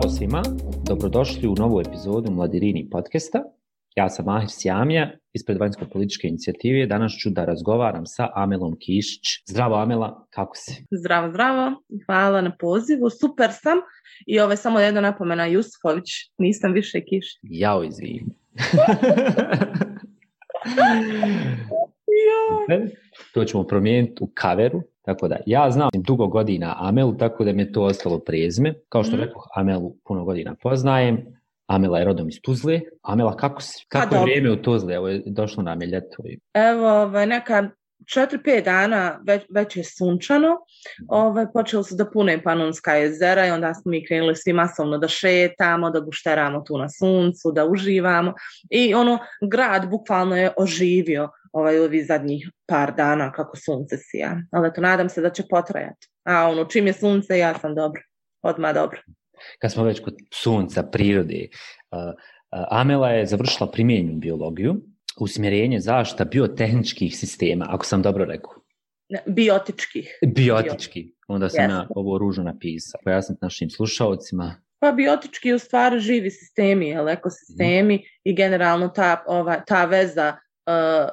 [0.00, 0.42] Zdravo svima,
[0.86, 3.42] dobrodošli u novu epizodu Mladirini podcasta.
[3.96, 6.86] Ja sam Mahir Sjamija, ispred vanjsko političke inicijative.
[6.86, 9.22] Danas ću da razgovaram sa Amelom Kišić.
[9.48, 10.86] Zdravo Amela, kako si?
[10.90, 11.82] Zdravo, zdravo.
[12.06, 13.10] Hvala na pozivu.
[13.10, 13.78] Super sam.
[14.26, 16.04] I ovo je samo jedna napomena, Jusufović,
[16.38, 17.38] nisam više Kišić.
[17.42, 18.26] Jao, izvim.
[23.34, 24.82] to ćemo promijeniti u kaveru.
[25.10, 28.74] Tako da, ja znam dugo godina Amelu, tako da mi je to ostalo prezme.
[28.88, 29.20] Kao što mm.
[29.20, 31.18] rekao, Amelu puno godina poznajem.
[31.66, 32.80] Amela je rodom iz Tuzle.
[33.02, 34.94] Amela, kako, si, pa kako je vrijeme u Tuzle?
[34.94, 36.16] Evo je došlo nam je ljeto.
[36.54, 37.68] Evo, ovaj, neka
[38.16, 40.48] 4-5 dana već, već je sunčano,
[41.08, 45.08] ovaj, počeli su da pune Panonska jezera i onda smo mi krenuli svi masovno da
[45.08, 48.34] šetamo, da gušteramo tu na suncu, da uživamo
[48.70, 49.18] i ono,
[49.50, 54.36] grad bukvalno je oživio ovaj, ovi zadnjih par dana kako sunce sija.
[54.50, 56.08] Ali to nadam se da će potrajati.
[56.24, 58.02] A ono, čim je sunce, ja sam dobro.
[58.42, 59.00] Odmah dobro.
[59.58, 61.48] Kad smo već kod sunca, prirode,
[61.90, 62.14] uh,
[62.70, 64.74] Amela je završila primjenju biologiju,
[65.20, 68.52] usmjerenje zašta biotehničkih sistema, ako sam dobro rekao.
[69.26, 70.18] Biotičkih.
[70.26, 71.14] Biotički.
[71.28, 71.70] Onda sam yes.
[71.70, 73.00] ja ovo ružno napisao.
[73.04, 74.54] Pojasniti našim slušalcima.
[74.78, 78.00] Pa biotički u stvari živi sistemi, ekosistemi mm.
[78.24, 81.08] i generalno ta, ova, ta veza uh,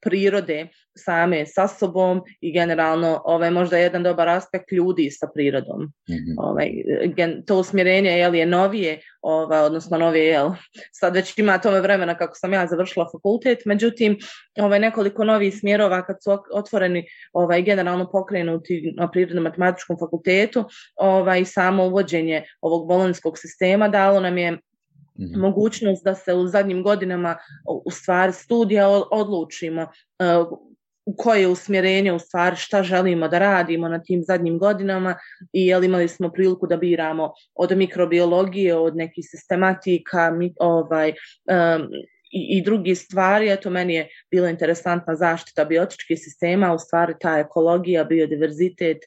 [0.00, 0.68] prirode
[1.04, 5.82] same sa sobom i generalno ovaj možda jedan dobar aspekt ljudi sa prirodom.
[5.82, 6.34] Mm -hmm.
[6.38, 6.70] Ovaj
[7.16, 10.40] gen, to usmjerenje je je novije, ovaj odnosno novije je
[10.92, 14.18] sad već ima tome vremena kako sam ja završila fakultet, međutim
[14.58, 20.64] ovaj nekoliko novih smjerova kad su otvoreni ovaj generalno pokrenuti na prirodno matematičkom fakultetu,
[20.96, 24.58] ovaj samo uvođenje ovog bolonjskog sistema dalo nam je
[25.26, 25.40] -hmm.
[25.40, 27.36] mogućnost da se u zadnjim godinama
[27.86, 30.58] u stvari studija odlučimo uh,
[31.06, 35.14] u koje usmjerenje u stvari šta želimo da radimo na tim zadnjim godinama
[35.52, 41.88] i jel imali smo priliku da biramo od mikrobiologije, od nekih sistematika, mi, ovaj, um,
[42.32, 47.38] i, i drugi stvari, eto meni je bila interesantna zaštita biotičkih sistema, u stvari ta
[47.38, 48.98] ekologija, biodiverzitet,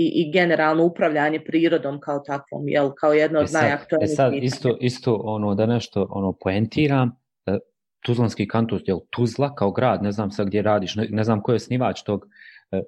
[0.00, 4.12] i, i generalno upravljanje prirodom kao takvom, jel, kao jedno od e najaktualnijih.
[4.12, 7.16] E sad, isto, isto ono, da nešto ono, poentiram,
[7.46, 7.58] e,
[8.04, 11.52] Tuzlanski kantus, jel, Tuzla kao grad, ne znam sad gdje radiš, ne, ne znam ko
[11.52, 12.26] je snivač tog,
[12.70, 12.82] e,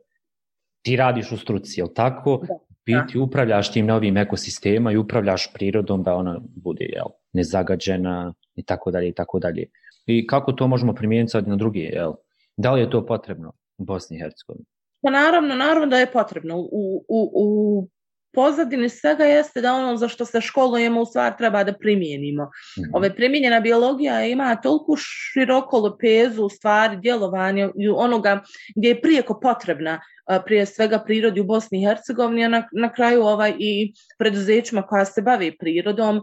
[0.82, 2.40] ti radiš u struci, jel tako?
[2.48, 2.58] Da.
[2.86, 8.90] Biti upravljaš tim novim ekosistema i upravljaš prirodom da ona bude jel, nezagađena i tako
[8.90, 9.66] dalje i tako dalje.
[10.06, 12.12] I kako to možemo primijeniti sad na drugi, jel?
[12.56, 14.64] Da li je to potrebno u Bosni i Hercegovini?
[15.02, 16.56] Pa naravno, naravno da je potrebno.
[16.56, 17.88] U, u, u
[18.34, 22.44] pozadini svega jeste da ono za što se školujemo u stvar treba da primijenimo.
[22.44, 22.90] Mm -hmm.
[22.94, 28.42] Ove primjenjena biologija ima toliko široko lepezu u stvari djelovanja onoga
[28.76, 30.00] gdje je prijeko potrebna
[30.44, 35.04] prije svega prirodi u Bosni i Hercegovini, a na, na kraju ovaj i preduzećima koja
[35.04, 36.20] se bave prirodom,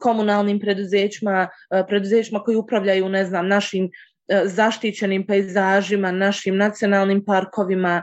[0.00, 1.48] komunalnim preduzećima,
[1.88, 3.90] preduzećima koji upravljaju, ne znam, našim
[4.44, 8.02] zaštićenim pejzažima, našim nacionalnim parkovima,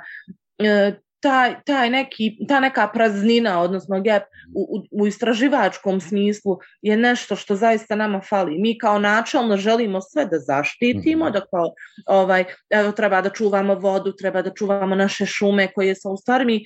[0.57, 4.23] e, taj, taj neki, ta neka praznina, odnosno gap
[4.55, 8.57] u, u, u istraživačkom smislu je nešto što zaista nama fali.
[8.57, 11.33] Mi kao načalno želimo sve da zaštitimo, mhm.
[11.33, 11.73] da kao,
[12.05, 16.45] ovaj, evo, treba da čuvamo vodu, treba da čuvamo naše šume koje su u stvari
[16.45, 16.65] mi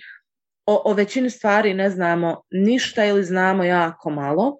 [0.65, 4.57] o, o većini stvari ne znamo ništa ili znamo jako malo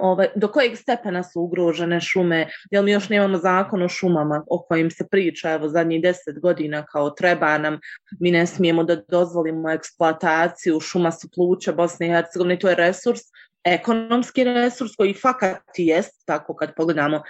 [0.00, 4.62] ovaj, do kojeg stepena su ugrožene šume, jel mi još nemamo zakon o šumama o
[4.62, 7.78] kojim se priča evo zadnjih deset godina kao treba nam,
[8.20, 13.20] mi ne smijemo da dozvolimo eksploataciju, šuma su pluća Bosne i Hercegovine, to je resurs,
[13.64, 17.22] ekonomski resurs koji fakat jest, tako kad pogledamo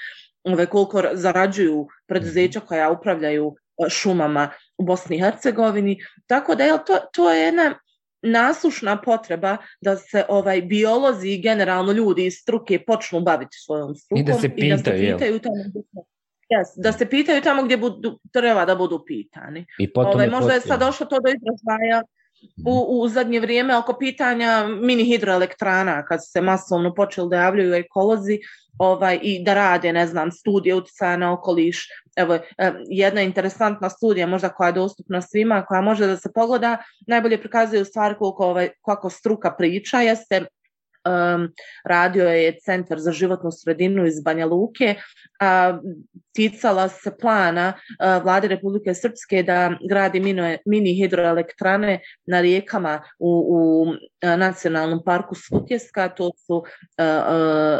[0.45, 3.55] ove, koliko zarađuju preduzeća koja upravljaju
[3.87, 7.75] e, šumama u Bosni i Hercegovini, tako da je to, to je jedna
[8.25, 14.21] nasušna potreba da se ovaj biolozi i generalno ljudi iz struke počnu baviti svojom strukom
[14.21, 15.83] i da se pitaju, i da se pitaju tamo gdje
[16.51, 19.67] yes, da se pitaju tamo gdje budu, treba da budu pitani.
[19.79, 22.03] I potom ovaj, možda je sad došlo to do izražaja
[22.67, 28.39] u, u zadnje vrijeme oko pitanja mini hidroelektrana kad se masovno počeli da javljaju ekolozi
[28.79, 31.89] ovaj i da rade ne znam studije utjecaja na okoliš.
[32.17, 32.39] Evo
[32.89, 36.77] jedna interesantna studija možda koja je dostupna svima koja može da se pogleda
[37.07, 40.45] najbolje prikazuje u stvari koliko ovaj kako struka priča jeste
[41.04, 41.48] um,
[41.84, 44.95] radio je Centar za životnu sredinu iz Banja Luke,
[45.41, 45.78] a,
[46.33, 53.30] ticala se plana a, vlade Republike Srpske da gradi mino, mini hidroelektrane na rijekama u,
[53.48, 53.86] u
[54.21, 56.65] e, nacionalnom parku Sutjeska, to su
[56.98, 57.78] a, a,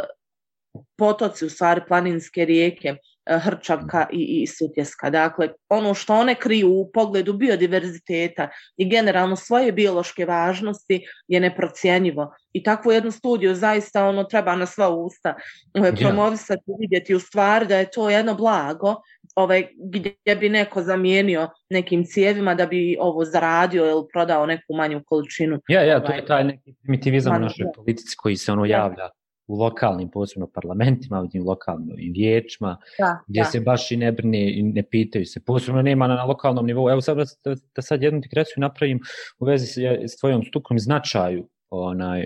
[0.97, 2.95] potoci, u stvari planinske rijeke,
[3.27, 5.09] Hrčavka i, i Sutjeska.
[5.09, 12.35] Dakle, ono što one kriju u pogledu biodiverziteta i generalno svoje biološke važnosti je neprocijenjivo
[12.53, 15.35] i takvu jednu studiju zaista ono treba na sva usta
[15.73, 18.95] ovaj, promovisati i vidjeti u stvari da je to jedno blago
[19.35, 25.01] ovaj, gdje bi neko zamijenio nekim cijevima da bi ovo zaradio ili prodao neku manju
[25.05, 25.59] količinu.
[25.67, 29.09] Ja, ja, to je ovaj, taj neki primitivizam u našoj politici koji se ono javlja
[29.47, 33.45] u lokalnim, posebno parlamentima, u tim lokalnim vijećima, da, gdje da.
[33.45, 35.39] se baš i ne brne i ne pitaju se.
[35.45, 36.89] Posebno nema na, na lokalnom nivou.
[36.89, 38.99] Evo sad da, da sad jednu digresiju napravim
[39.39, 39.77] u vezi s,
[40.13, 42.25] s tvojom stukom značaju onaj,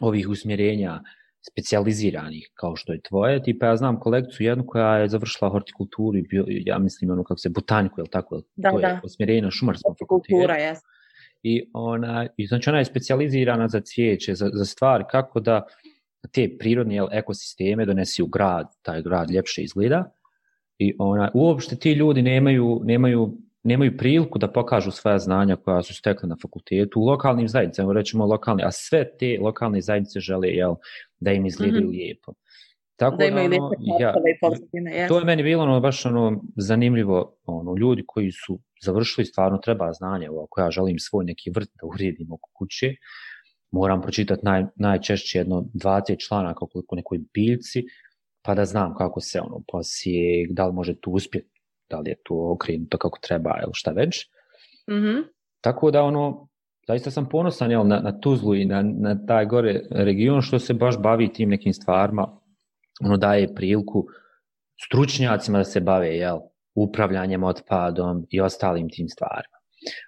[0.00, 1.02] ovih usmjerenja
[1.50, 3.42] specijaliziranih kao što je tvoje.
[3.42, 7.38] Tipa ja znam kolekciju jednu koja je završila hortikulturu i bio, ja mislim ono kako
[7.38, 8.42] se botaniku, je tako?
[8.56, 8.86] Da, to da.
[8.86, 10.34] je usmjerenje na šumarskom fakultetu.
[10.34, 10.78] Kultura, jes.
[11.42, 15.66] I, ona, I znači ona je specijalizirana za cvijeće, za, za stvari kako da
[16.28, 20.04] te prirodne jel, ekosisteme donesi u grad, taj grad ljepše izgleda.
[20.78, 25.94] I ona, uopšte ti ljudi nemaju, nemaju nemaju priliku da pokažu svoja znanja koja su
[25.94, 30.74] stekli na fakultetu u lokalnim zajednicama, rećemo lokalni, a sve te lokalne zajednice žele jel,
[31.20, 31.90] da im izgledaju mm -hmm.
[31.90, 32.32] lijepo.
[32.96, 34.14] Tako da, imaju ono, ja,
[35.08, 39.92] To je meni bilo ono, baš ono, zanimljivo, ono, ljudi koji su završili stvarno treba
[39.92, 42.94] znanje, ovo, ako ja želim svoj neki vrt da uredim oko kuće,
[43.74, 47.84] moram pročitati naj, najčešće jedno 20 članaka koliko nekoj biljci,
[48.42, 51.54] pa da znam kako se ono posije, da li može tu uspjeti
[51.90, 54.30] da li je to okrenuto kako treba ili šta već.
[54.90, 55.22] Mm -hmm.
[55.60, 56.48] Tako da ono,
[56.86, 60.74] zaista sam ponosan jel, na, na Tuzlu i na, na taj gore region što se
[60.74, 62.40] baš bavi tim nekim stvarima,
[63.04, 64.06] ono daje priliku
[64.86, 66.38] stručnjacima da se bave jel,
[66.74, 69.56] upravljanjem otpadom i ostalim tim stvarima.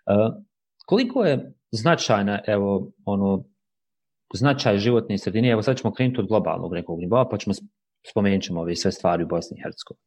[0.06, 0.42] Uh,
[0.86, 3.44] koliko je značajna, evo, ono,
[4.34, 7.54] značaj životne sredine, evo sad ćemo krenuti od globalnog nekog nivoa, pa ćemo
[8.10, 10.04] spomenut ćemo ove sve stvari u Bosni i Hercegovini.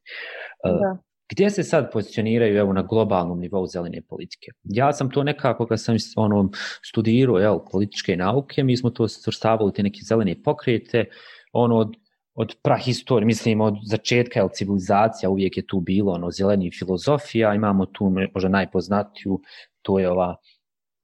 [0.63, 0.99] Uh,
[1.31, 4.51] gdje se sad pozicioniraju evo, na globalnom nivou zelene politike?
[4.63, 6.49] Ja sam to nekako, kad sam ono,
[6.85, 11.05] studirao jel, političke nauke, mi smo to svrstavali te neke zelene pokrete,
[11.53, 11.95] ono, od,
[12.33, 17.85] od prahistorije, mislim, od začetka jel, civilizacija, uvijek je tu bilo ono, zeleni filozofija, imamo
[17.85, 19.41] tu možda najpoznatiju,
[19.81, 20.35] to je ova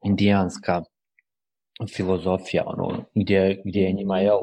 [0.03, 0.83] indijanska
[1.95, 4.39] filozofija, ono, gdje, gdje je njima jel,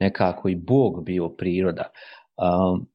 [0.00, 1.90] nekako i Bog bio priroda.
[2.36, 2.88] Um,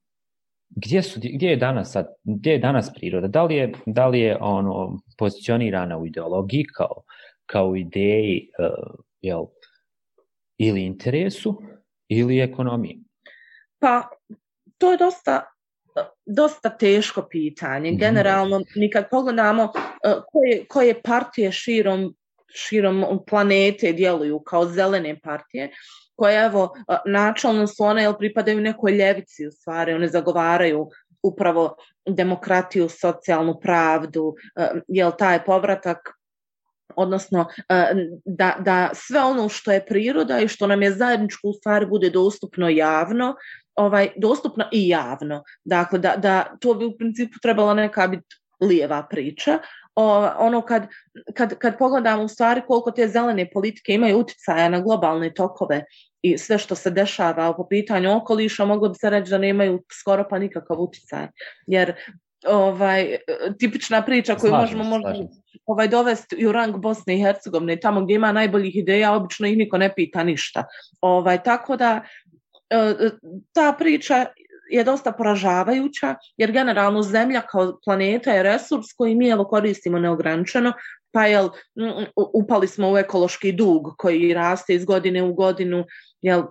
[0.76, 4.20] gdje su gdje je danas sad gdje je danas priroda da li je da li
[4.20, 7.04] je ono pozicionirana u ideologiji kao
[7.46, 9.46] kao ideji uh, jel
[10.58, 11.62] ili interesu
[12.08, 13.00] ili ekonomiji
[13.80, 14.10] pa
[14.78, 15.44] to je dosta
[16.26, 18.00] dosta teško pitanje mhm.
[18.00, 22.16] generalno nikad pogledamo uh, koje koje partije širom
[22.54, 25.72] širom planete djeluju kao zelene partije
[26.16, 26.74] koje evo
[27.06, 30.90] načalno su one jel pripadaju nekoj ljevici u stvari, one zagovaraju
[31.24, 31.76] upravo
[32.10, 34.36] demokratiju, socijalnu pravdu,
[34.88, 35.98] jel taj povratak
[36.96, 37.46] odnosno
[38.26, 42.10] da, da sve ono što je priroda i što nam je zajedničko u stvari bude
[42.10, 43.36] dostupno javno,
[43.76, 45.44] ovaj dostupno i javno.
[45.66, 49.60] Dakle da, da to bi u principu trebala neka biti lijeva priča,
[49.96, 50.88] o, ono kad,
[51.34, 55.84] kad, kad pogledamo u stvari koliko te zelene politike imaju utjecaja na globalne tokove
[56.22, 60.26] i sve što se dešava po pitanju okoliša, moglo bi se reći da nemaju skoro
[60.30, 61.28] pa nikakav utjecaj.
[61.68, 61.94] Jer
[62.48, 63.18] ovaj
[63.60, 65.28] tipična priča koju slažem, možemo možda
[65.66, 69.78] ovaj dovesti u rang Bosne i Hercegovine tamo gdje ima najboljih ideja obično ih niko
[69.78, 70.64] ne pita ništa
[71.02, 72.02] ovaj tako da
[72.70, 72.94] e,
[73.54, 74.26] ta priča
[74.74, 80.74] je dosta poražavajuća, jer generalno Zemlja kao planeta je resurs koji mi evo koristimo neograničeno,
[81.12, 81.50] pa jel,
[82.34, 85.86] upali smo u ekološki dug koji raste iz godine u godinu,
[86.22, 86.44] jel,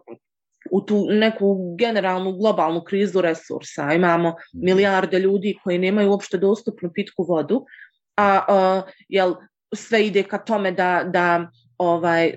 [0.70, 3.92] u tu neku generalnu globalnu krizu resursa.
[3.92, 4.64] Imamo mhm.
[4.64, 7.64] milijarde ljudi koji nemaju uopšte dostupnu pitku vodu,
[8.16, 9.34] a, a jel,
[9.74, 11.50] sve ide ka tome da, da
[11.82, 12.32] ovaj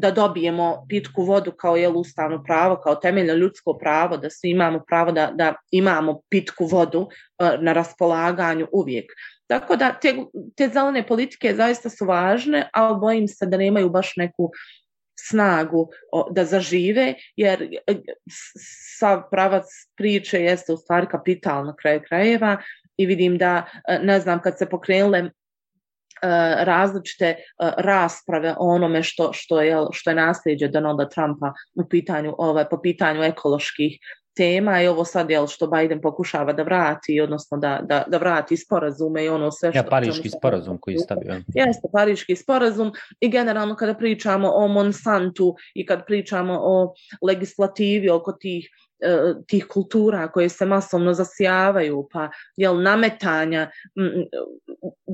[0.00, 4.80] da dobijemo pitku vodu kao je ustavno pravo, kao temeljno ljudsko pravo, da svi imamo
[4.86, 9.12] pravo da, da imamo pitku vodu eh, na raspolaganju uvijek.
[9.46, 10.14] Tako da te,
[10.56, 14.50] te zelene politike zaista su važne, ali bojim se da nemaju baš neku
[15.28, 17.96] snagu o, da zažive, jer eh,
[18.98, 19.64] sav pravac
[19.96, 22.56] priče jeste u stvari kapital na kraju krajeva
[22.96, 25.30] i vidim da, eh, ne znam, kad se pokrenule
[26.64, 27.36] različite e,
[27.76, 32.80] rasprave o onome što, što, je, što je nasljeđe Donalda Trumpa u pitanju, ovaj, po
[32.82, 33.98] pitanju ekoloških
[34.36, 38.56] tema i ovo sad je što Biden pokušava da vrati, odnosno da, da, da vrati
[38.56, 39.78] sporazume i ono sve što...
[39.78, 41.32] Ja, pariški sporazum koji stavio.
[41.32, 48.32] Jeste, pariški sporazum i generalno kada pričamo o Monsantu i kad pričamo o legislativi oko
[48.32, 48.68] tih
[49.48, 54.24] tih kultura koje se masovno zasijavaju, pa jel, nametanja m,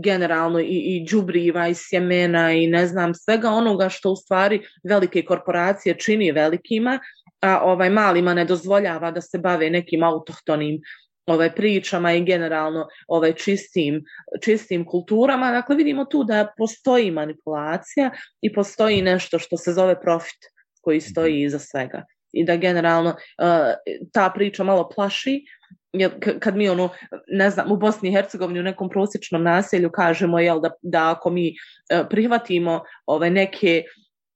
[0.02, 5.24] generalno i, i džubriva i sjemena i ne znam svega onoga što u stvari velike
[5.24, 6.98] korporacije čini velikima,
[7.40, 10.80] a ovaj malima ne dozvoljava da se bave nekim autohtonim
[11.26, 14.04] ovaj pričama i generalno ovaj čistim
[14.42, 20.38] čistim kulturama dakle vidimo tu da postoji manipulacija i postoji nešto što se zove profit
[20.80, 21.46] koji stoji mhm.
[21.46, 22.04] iza svega
[22.40, 25.44] i da generalno uh, ta priča malo plaši
[25.92, 26.88] jer kad mi ono
[27.28, 31.30] ne znam u Bosni i Hercegovini u nekom prosječnom naselju kažemo jel da da ako
[31.30, 33.82] mi uh, prihvatimo ove neke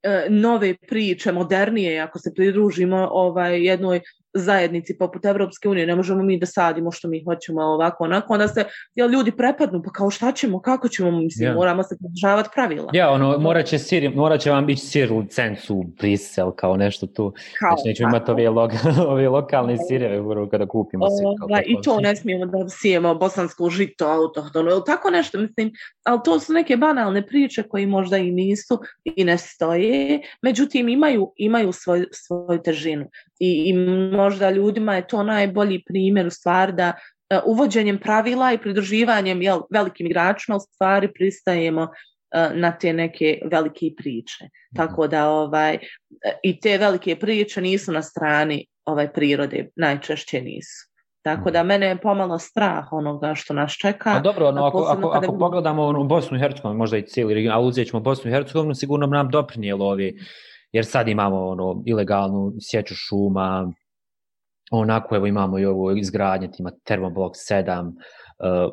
[0.03, 4.01] e, nove priče modernije ako se pridružimo ovaj jednoj
[4.35, 8.49] zajednici poput Evropske unije, ne možemo mi da sadimo što mi hoćemo ovako, onako, onda
[8.49, 11.55] se jel, ljudi prepadnu, pa kao šta ćemo, kako ćemo, mislim, yeah.
[11.55, 12.91] moramo se podržavati pravila.
[12.93, 17.33] Ja, ono, morat će, sir, morat će vam biti sir licencu Brisel, kao nešto tu,
[17.59, 18.69] kao, znači nećemo imati ove, lo,
[19.13, 21.25] ove lokalne sireve kada kupimo sir.
[21.39, 25.73] Kao, da, I to ne smijemo da sijemo bosansko žito, autohtono, ili tako nešto, mislim,
[26.05, 31.33] ali to su neke banalne priče koji možda i nisu i ne stoje, međutim imaju,
[31.37, 33.07] imaju svoj, svoju težinu
[33.39, 33.73] i, i
[34.23, 39.61] možda ljudima je to najbolji primjer u stvari da uh, uvođenjem pravila i pridruživanjem jel,
[39.71, 44.45] velikim igračima u stvari pristajemo uh, na te neke velike priče.
[44.45, 44.77] Mm.
[44.77, 45.79] Tako da ovaj
[46.43, 50.93] i te velike priče nisu na strani ovaj prirode, najčešće nisu.
[51.23, 54.11] Tako da mene je pomalo strah onoga što nas čeka.
[54.11, 57.55] A dobro, no, ako, ako, ako pogledamo u Bosnu i Hercegovinu, možda i cijeli region,
[57.55, 60.19] ali uzet ćemo Bosnu i Hercegovinu, sigurno nam doprinijelo ovi
[60.73, 63.73] jer sad imamo ono ilegalnu sjeću šuma,
[64.73, 67.95] onako evo imamo i ovo izgradnje, ima termoblok 7, uh,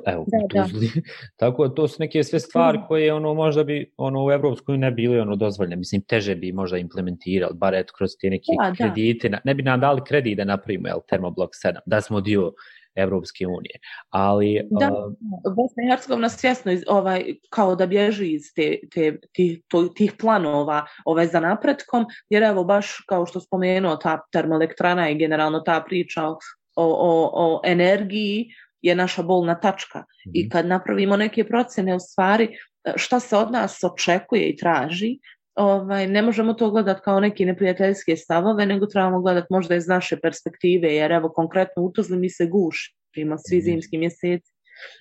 [0.05, 0.87] evo, da, Tuzli.
[0.95, 1.01] Da.
[1.45, 4.91] Tako da to su neke sve stvari koje ono možda bi ono u Evropskoj ne
[4.91, 5.75] bili ono dozvoljene.
[5.75, 9.29] Mislim, teže bi možda implementirali, bar eto kroz te neke da, kredite.
[9.29, 9.39] Da.
[9.43, 12.51] Ne bi nam dali kredit da napravimo jel, termoblok 7, da smo dio
[12.95, 13.79] Evropske unije.
[14.09, 19.19] Ali, da, uh, Bosna i Hercegovina svjesno iz, ovaj, kao da bježi iz te, te,
[19.33, 25.09] tih, to, tih planova ovaj, za napretkom, jer evo baš kao što spomenuo ta termoelektrana
[25.09, 26.37] i generalno ta priča o,
[26.75, 28.47] o, o energiji
[28.81, 29.99] je naša bolna tačka.
[29.99, 30.31] Mm -hmm.
[30.33, 32.57] I kad napravimo neke procene u stvari
[32.95, 35.19] šta se od nas očekuje i traži,
[35.59, 40.19] ovaj, ne možemo to gledati kao neki neprijateljske stavove, nego trebamo gledati možda iz naše
[40.19, 43.63] perspektive, jer evo konkretno u Tuzli mi se gušimo svi mhm.
[43.63, 44.53] zimski mjeseci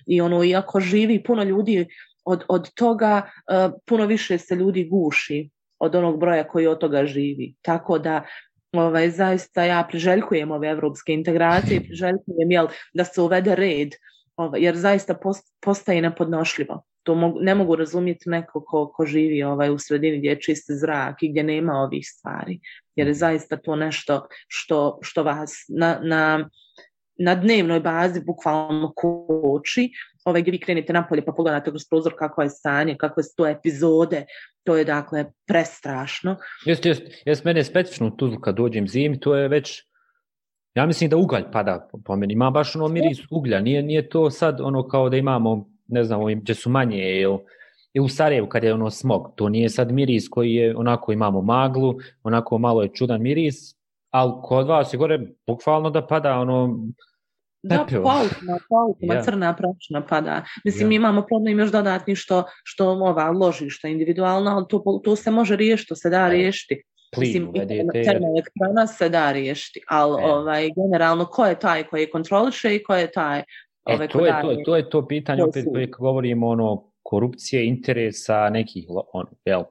[0.07, 1.87] i ono, iako živi puno ljudi
[2.25, 5.49] od, od toga, uh, puno više se ljudi guši
[5.79, 7.55] od onog broja koji od toga živi.
[7.61, 8.23] Tako da,
[8.71, 13.89] ovaj, zaista ja priželjkujem ove evropske integracije, priželjkujem jel, da se uvede red,
[14.35, 19.43] ovaj, jer zaista post, postaje nepodnošljivo to mogu, ne mogu razumjeti neko ko, ko živi
[19.43, 22.59] ovaj, u sredini gdje je čist zrak i gdje nema ovih stvari.
[22.95, 26.49] Jer je zaista to nešto što, što vas na, na,
[27.17, 29.89] na dnevnoj bazi bukvalno koči.
[30.25, 33.47] Ovaj, gdje vi krenete napolje pa pogledate kroz prozor kako je stanje, kako su to
[33.47, 34.25] epizode,
[34.63, 36.35] to je dakle prestrašno.
[36.65, 39.81] Jeste, jeste, jeste mene specifično tu kad dođem zimi, to je već
[40.75, 42.33] Ja mislim da ugalj pada po meni.
[42.33, 43.59] Ima baš ono miris uglja.
[43.59, 47.37] Nije, nije to sad ono kao da imamo ne znam, ovim gdje su manje, ili,
[47.93, 51.41] ili u Sarajevu kad je ono smog, to nije sad miris koji je, onako imamo
[51.41, 53.75] maglu, onako malo je čudan miris,
[54.09, 56.79] ali kod vas je gore bukvalno da pada ono
[57.63, 59.25] Da, po autima, po autima yeah.
[59.25, 60.43] crna prašna pada.
[60.65, 60.89] Mislim, yeah.
[60.89, 65.55] mi imamo problem još dodatni što, što ova ložišta individualna, ali to, to se može
[65.55, 66.83] riješiti, to se da riješiti.
[67.17, 67.51] Mislim,
[68.05, 70.31] termoelektrana se da riješiti, ali yeah.
[70.31, 73.43] ovaj, generalno ko je taj koji kontroliše i ko je taj
[73.89, 78.49] E, ove to, je, to, to je to pitanje, opet uvijek govorimo ono, korupcije, interesa
[78.49, 79.63] nekih, on, jel,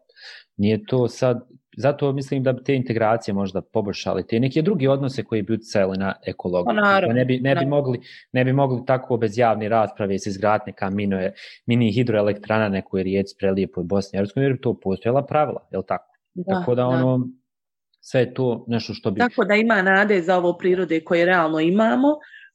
[0.57, 1.47] nije to sad,
[1.77, 5.99] zato mislim da bi te integracije možda poboljšali, te neke druge odnose koji bi utjecali
[5.99, 6.67] na ekologiju.
[6.67, 8.01] Pa naravno, ne, bi, ne, bi mogli,
[8.33, 11.19] ne bi mogli tako bez javne rasprave se izgraditi neka mino,
[11.67, 16.15] mini hidroelektrana nekoj rijeci prelijepo u Bosni i jer bi to postojala pravila, je tako?
[16.35, 16.89] Da, tako da, da.
[16.89, 17.29] ono,
[18.01, 19.19] sve je to nešto što bi...
[19.19, 22.09] Tako da ima nade za ovo prirode koje realno imamo,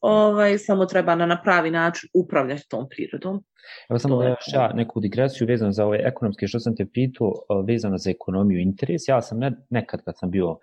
[0.03, 3.43] ovaj, samo treba na, na pravi način upravljati tom prirodom.
[3.89, 7.31] Evo samo da još ja neku digresiju vezano za ove ekonomske, što sam te pitao,
[7.67, 9.07] vezano za ekonomiju interes.
[9.07, 10.57] Ja sam ne, nekad kad sam bio,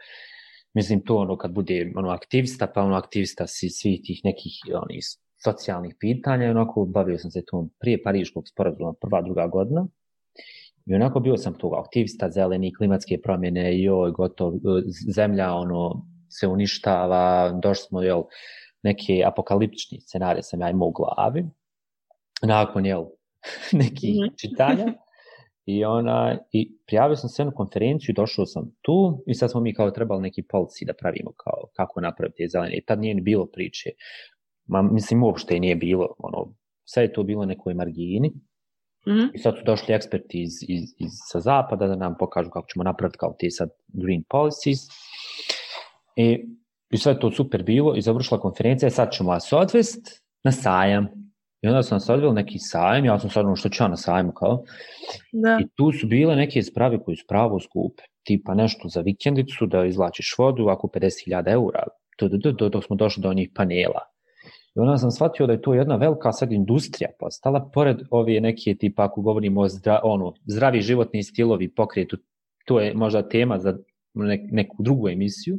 [0.74, 5.04] mislim to ono kad bude ono aktivista, pa ono aktivista si, svih tih nekih onih
[5.44, 9.86] socijalnih pitanja, onako bavio sam se tom prije Pariškog sporazuma, prva, druga godina.
[10.86, 14.52] I onako bio sam tu aktivista, zeleni, klimatske promjene, joj, gotov,
[15.14, 18.22] zemlja, ono, se uništava, došli smo, jel,
[18.82, 21.44] neke apokaliptični scenarije sam ja imao u glavi,
[22.42, 23.04] nakon, jel,
[23.82, 24.40] nekih mm -hmm.
[24.40, 24.94] čitanja.
[25.66, 29.74] I, ona, I prijavio sam se na konferenciju, došao sam tu i sad smo mi
[29.74, 32.76] kao trebali neki polici da pravimo kao kako napraviti zelene.
[32.76, 33.90] I tad nije ni bilo priče.
[34.66, 36.14] Ma, mislim, uopšte nije bilo.
[36.18, 38.28] Ono, sve je to bilo nekoj margini.
[39.06, 39.30] Mm -hmm.
[39.34, 42.84] I sad su došli eksperti iz, iz, iz, sa zapada da nam pokažu kako ćemo
[42.84, 44.78] napraviti kao te sad green policies.
[46.16, 46.44] I,
[46.90, 51.08] i sve to super bilo i završila konferencija sad ćemo vas odvest na sajam.
[51.62, 53.96] I onda sam se odveli neki sajam, ja sam sad ono što ću ja na
[53.96, 54.64] sajmu kao.
[55.32, 55.58] Da.
[55.60, 58.02] I tu su bile neke sprave koje su pravo skupe.
[58.22, 61.82] Tipa nešto za vikendicu, da izlačiš vodu, ako 50.000 eura.
[62.70, 64.00] Dok smo došli do onih panela.
[64.76, 68.74] I onda sam shvatio da je to jedna velika sad industrija postala, pored ove neke
[68.74, 72.16] tipa, ako govorimo o zdra, ono, zdravi životni stilovi pokretu,
[72.66, 73.78] to je možda tema za
[74.14, 75.58] nek, neku drugu emisiju.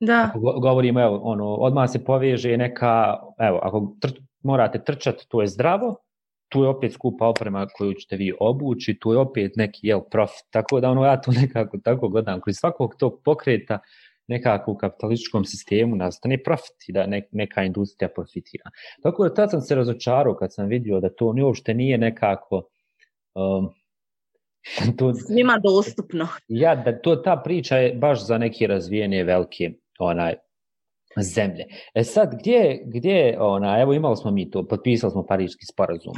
[0.00, 0.30] Da.
[0.34, 4.08] Ako govorimo, evo, ono, odmah se poveže neka, evo, ako tr,
[4.42, 5.96] morate trčati, to je zdravo,
[6.48, 10.46] tu je opet skupa oprema koju ćete vi obući, tu je opet neki jel, profit,
[10.50, 13.78] tako da ono, ja to nekako tako gledam, kroz svakog tog pokreta,
[14.28, 18.70] nekako u kapitalističkom sistemu nastane profit i da neka industrija profitira.
[19.02, 22.62] Tako da tad sam se razočarao kad sam vidio da to ni uopšte nije nekako
[23.34, 23.68] um,
[24.98, 26.28] to, svima dostupno.
[26.48, 29.70] Ja, da to ta priča je baš za neke razvijene velike
[30.04, 30.34] onaj
[31.22, 31.64] zemlje.
[31.94, 36.14] E sad, gdje, gdje ona, evo imali smo mi to, potpisali smo pariški sporazum,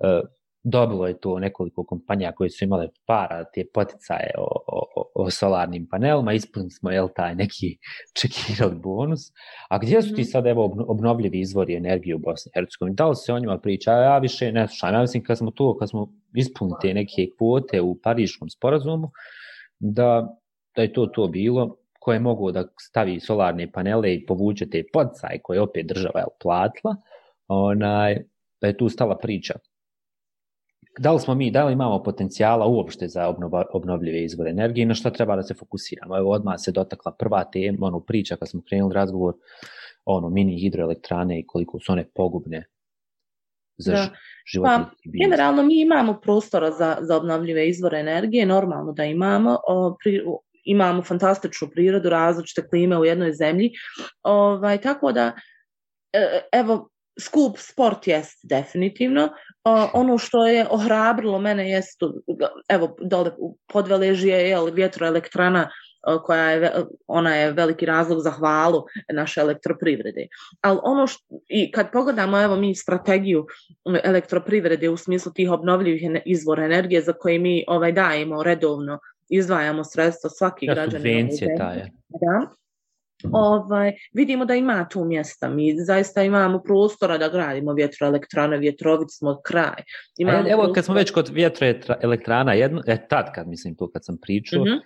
[0.00, 0.20] e,
[0.68, 5.86] dobilo je to nekoliko kompanija koje su imale para, te poticaje o, o, o solarnim
[5.90, 7.78] panelima, ispunili smo, jel, taj neki
[8.20, 9.20] čekirali bonus.
[9.68, 10.28] A gdje su ti mhm.
[10.30, 12.96] sad, evo, obnovljivi izvori energije u Bosni i Hercegovini?
[12.96, 13.92] Da li se o njima priča?
[13.92, 14.94] Ja više ne slušam.
[14.94, 19.10] Ja mislim, kad smo to, kad smo ispunili te neke kvote u pariškom sporazumu,
[19.78, 20.36] da,
[20.76, 21.76] da je to to bilo,
[22.06, 26.96] koje mogu da stavi solarne panele i povuče te podcaje koje opet država je platila,
[27.48, 28.20] onaj,
[28.60, 29.58] da je tu stala priča
[30.98, 34.86] da li smo mi, da li imamo potencijala uopšte za obnova, obnovljive izvore energije i
[34.86, 36.16] na šta treba da se fokusiramo.
[36.18, 39.34] Evo odmah se dotakla prva tema, ono priča kad smo krenuli razgovor
[40.04, 42.64] ono mini hidroelektrane i koliko su one pogubne
[43.76, 44.08] za da.
[44.52, 44.66] život.
[44.66, 49.58] Pa, generalno mi imamo prostora za, za obnovljive izvore energije, normalno da imamo.
[49.68, 50.22] O, pri,
[50.66, 53.70] imamo fantastičnu prirodu, različite klime u jednoj zemlji.
[54.22, 55.32] Ovaj, tako da,
[56.12, 56.88] e, evo,
[57.20, 59.28] skup sport jest definitivno.
[59.92, 62.00] ono što je ohrabrilo mene jest,
[62.68, 65.70] evo, dole u podveležije je vjetroelektrana
[66.24, 66.72] koja je,
[67.06, 70.26] ona je veliki razlog za hvalu naše elektroprivrede.
[70.60, 73.46] Ali ono što, i kad pogledamo, evo mi strategiju
[74.04, 80.30] elektroprivrede u smislu tih obnovljivih izvora energije za koje mi ovaj dajemo redovno, izdvajamo sredstva
[80.30, 81.02] svaki ja, građanin.
[81.02, 81.56] Subvencije.
[82.08, 82.50] Da
[83.32, 85.48] ovaj, vidimo da ima tu mjesta.
[85.48, 89.82] Mi zaista imamo prostora da gradimo vjetroelektrane, vjetrovic smo kraj.
[90.18, 90.74] Imamo A, evo prostora...
[90.74, 94.66] kad smo već kod vjetroelektrana, jedno, e, tad kad mislim tu kad sam pričao, mm
[94.66, 94.80] -hmm.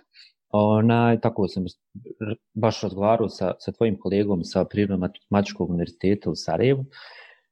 [0.49, 1.63] ona, tako sam
[2.53, 6.85] baš razgovarao sa, sa tvojim kolegom sa Prirodno-matematičkog univerziteta u Sarajevu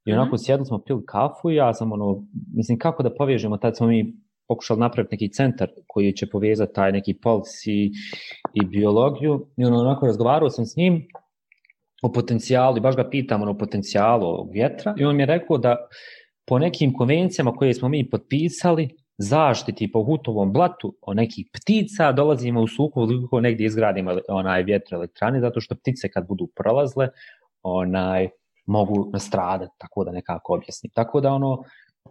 [0.06, 0.46] i onako mm -hmm.
[0.46, 4.16] sjedli smo pili kafu i ja sam ono, mislim kako da povežemo, tad smo mi
[4.50, 7.92] pokušali napraviti neki centar koji će povezati taj neki pols i,
[8.54, 9.48] i biologiju.
[9.58, 11.08] I ono, onako razgovarao sam s njim
[12.02, 15.58] o potencijalu i baš ga pitam ono, o potencijalu vjetra i on mi je rekao
[15.58, 15.76] da
[16.48, 22.62] po nekim konvencijama koje smo mi potpisali zaštiti po hutovom blatu o nekih ptica dolazimo
[22.62, 27.10] u suku ukoliko negdje izgradimo onaj vjetroelektrane zato što ptice kad budu prolazle
[27.64, 28.30] onaj
[28.66, 30.92] mogu nastradati tako da nekako objasnim.
[30.96, 31.64] Tako da ono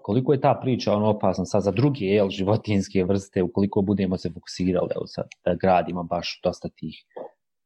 [0.09, 4.31] koliko je ta priča ono opasna sad za druge jel, životinske vrste ukoliko budemo se
[4.31, 7.05] fokusirali evo sad, da gradimo baš dosta tih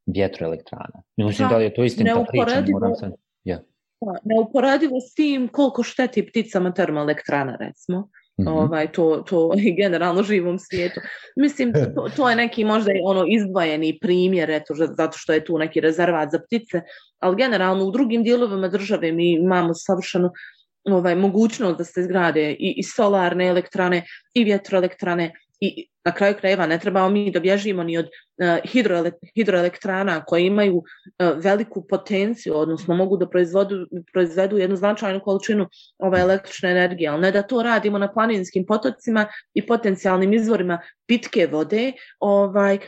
[0.05, 1.03] vjetroelektrana.
[1.17, 3.11] Mislim da li je to istina priča, moram se...
[3.43, 3.59] Ja.
[4.23, 7.99] Neuporadivo s tim koliko šteti pticama termoelektrana, recimo.
[7.99, 8.49] Mm -hmm.
[8.49, 10.99] ovaj, to, to generalno živom svijetu.
[11.35, 15.79] Mislim, to, to je neki možda ono izdvojeni primjer, eto, zato što je tu neki
[15.79, 16.81] rezervat za ptice,
[17.19, 20.31] ali generalno u drugim dijelovima države mi imamo savršeno
[20.85, 26.65] ovaj, mogućnost da se izgrade i, i solarne elektrane i vjetroelektrane i na kraju krajeva
[26.67, 30.83] ne trebamo mi da bježimo ni od e, uh, hidroele, hidroelektrana koje imaju uh,
[31.43, 33.75] veliku potenciju, odnosno mogu da proizvodu,
[34.13, 35.67] proizvedu jednu značajnu količinu
[35.97, 41.47] ove električne energije, ali ne da to radimo na planinskim potocima i potencijalnim izvorima pitke
[41.51, 42.79] vode, ovaj,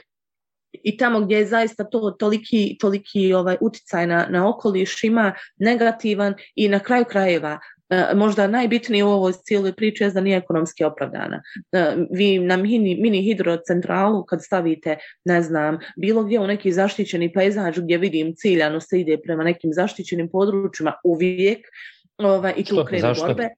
[0.83, 6.33] i tamo gdje je zaista to toliki, toliki ovaj uticaj na, na okoliš ima negativan
[6.55, 7.59] i na kraju krajeva
[8.15, 11.41] možda najbitnije u ovoj cijeloj priči je da nije ekonomski opravdana.
[11.71, 17.33] E, vi na mini, mini hidrocentralu kad stavite, ne znam, bilo gdje u neki zaštićeni
[17.33, 21.67] pejzaž gdje vidim ciljano se ide prema nekim zaštićenim područjima uvijek
[22.17, 23.49] ovaj, i tu krenu borbe.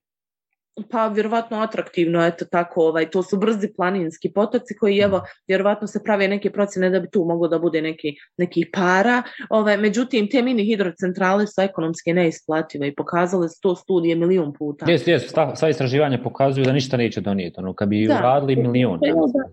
[0.90, 6.04] Pa vjerovatno atraktivno, eto tako, ovaj, to su brzi planinski potoci koji evo, vjerovatno se
[6.04, 10.42] prave neke procjene da bi tu moglo da bude neki, neki para, ovaj, međutim te
[10.42, 14.92] mini hidrocentrale su ekonomski neisplative i pokazale su to studije milijun puta.
[14.92, 19.00] Jes, jes, sva istraživanja pokazuju da ništa neće donijeti, ono, kad bi da, uradili milion.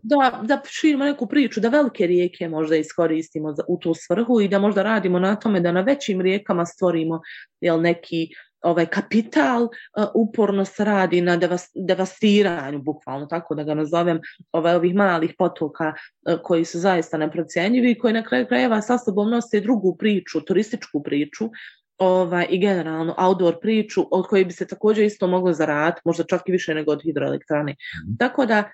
[0.02, 4.40] Da, da, da širimo neku priču, da velike rijeke možda iskoristimo za, u tu svrhu
[4.40, 7.20] i da možda radimo na tome da na većim rijekama stvorimo
[7.60, 8.28] jel, neki
[8.64, 9.70] ovaj kapital uh,
[10.14, 14.20] uporno se radi na devas, devastiranju, bukvalno tako da ga nazovem,
[14.52, 18.98] ovaj, ovih malih potoka uh, koji su zaista neprocjenjivi i koji na kraju krajeva sa
[18.98, 21.50] sobom nose drugu priču, turističku priču,
[21.98, 26.42] ovaj, i generalno outdoor priču od koje bi se također isto moglo zaraditi, možda čak
[26.46, 27.72] i više nego od hidroelektrane.
[27.72, 28.16] Mm.
[28.18, 28.70] Tako da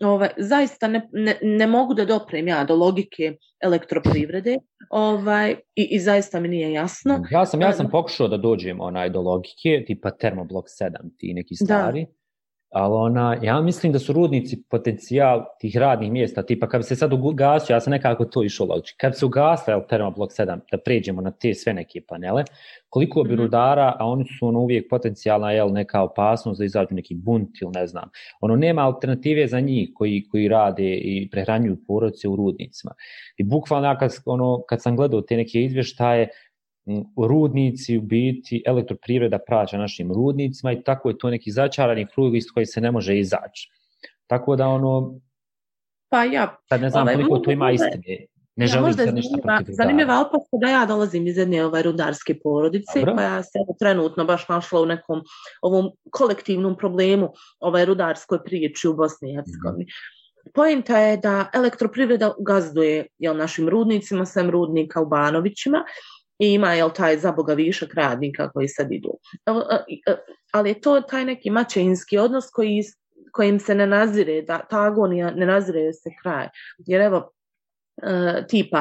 [0.00, 4.58] ovaj, zaista ne, ne, ne mogu da doprem ja do logike elektroprivrede
[4.90, 7.24] ovaj, i, i zaista mi nije jasno.
[7.30, 11.54] Ja sam, ja sam pokušao da dođem onaj do logike, tipa termoblok 7, ti neki
[11.54, 12.04] stari.
[12.04, 12.23] Da
[12.74, 16.96] ali ona, ja mislim da su rudnici potencijal tih radnih mjesta, tipa kad bi se
[16.96, 20.78] sad ugasio, ja sam nekako to išao logično, kad bi se ugasio Termoblok 7, da
[20.78, 22.44] pređemo na te sve neke panele,
[22.88, 23.42] koliko bi mhm.
[23.42, 27.70] rudara, a oni su ono uvijek potencijalna, jel, neka opasnost da izađu neki bunt ili
[27.74, 28.10] ne znam,
[28.40, 32.92] ono nema alternative za njih koji, koji rade i prehranjuju porodice u rudnicima.
[33.36, 36.28] I bukvalno, kad, ono, kad sam gledao te neke izvještaje,
[37.28, 42.44] rudnici u biti elektroprivreda praća našim rudnicima i tako je to neki začarani krug iz
[42.54, 43.70] koji se ne može izaći.
[44.26, 45.20] Tako da ono
[46.08, 48.26] pa ja sad ne znam ovaj, koliko to ima istine.
[48.56, 52.38] Ne ja, želim se ništa protiv Zanimljiva opaska da ja dolazim iz jedne ovaj, rudarske
[52.42, 53.14] porodice Dobro.
[53.14, 55.22] koja se trenutno baš našla u nekom
[55.62, 59.84] ovom kolektivnom problemu ovaj rudarskoj priči u Bosni i Hercegovini.
[59.84, 60.14] Mm.
[60.54, 65.84] Poenta je da elektroprivreda gazduje jel, našim rudnicima, sem rudnika u Banovićima
[66.38, 69.18] i ima jel taj za boga višak radnika koji sad idu.
[69.46, 69.50] E,
[70.06, 70.16] e,
[70.52, 72.82] ali je to taj neki mačinski odnos koji,
[73.32, 76.48] kojim se ne nazire, da, ta agonija ne nazire se kraj.
[76.86, 77.30] Jer evo,
[78.02, 78.78] e, tipa,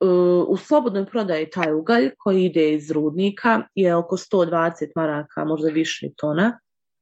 [0.00, 0.06] e,
[0.48, 6.08] u slobodnoj prodaji taj ugalj koji ide iz rudnika je oko 120 maraka, možda više
[6.16, 6.58] tona,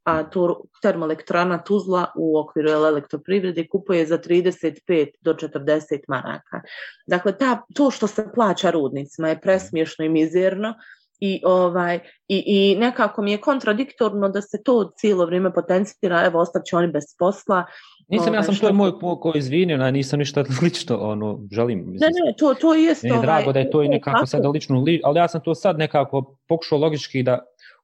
[0.07, 6.61] a to termoelektrana Tuzla u okviru elektroprivrede kupuje za 35 do 40 maraka.
[7.07, 10.75] Dakle, ta, to što se plaća rudnicima je presmiješno i mizerno
[11.21, 16.41] i, ovaj, i, i nekako mi je kontradiktorno da se to cijelo vrijeme potencira, evo,
[16.41, 17.65] ostaće oni bez posla.
[18.09, 18.67] Nisam, ovaj, ja sam što...
[18.67, 21.79] to moj ko izvinio, nisam ništa lično, ono, želim.
[21.79, 23.03] Mislim, ne, ne, to, to jest...
[23.03, 25.55] Meni je ovaj, drago da je to i nekako sad lično, ali ja sam to
[25.55, 27.39] sad nekako pokušao logički da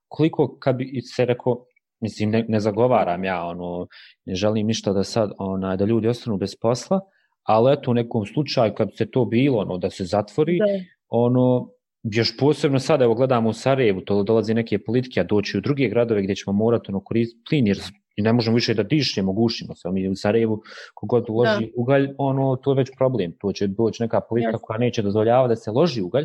[0.08, 1.64] koliko kad bi se rekao,
[2.02, 3.86] mislim, ne, ne zagovaram ja, ono,
[4.24, 7.00] ne želim ništa da sad, ona, da ljudi ostanu bez posla,
[7.42, 10.64] ali eto u nekom slučaju kad se to bilo, ono, da se zatvori, da.
[11.08, 11.68] ono,
[12.02, 15.88] još posebno sada, evo gledamo u Sarajevu, to dolazi neke politike, a doći u druge
[15.88, 17.78] gradove gdje ćemo morati ono, koristiti plin, jer
[18.16, 20.62] ne možemo više da dišemo, gušimo se, mi u Sarajevu,
[20.94, 21.72] kogod uloži da.
[21.76, 24.62] ugalj, ono, to je već problem, to će doći neka politika yes.
[24.62, 26.24] koja neće dozvoljava da se loži ugalj,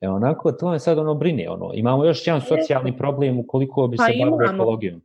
[0.00, 3.96] E onako, to me sad ono brine, ono, imamo još jedan socijalni problem ukoliko bi
[3.96, 5.02] pa se bavili ekologijom.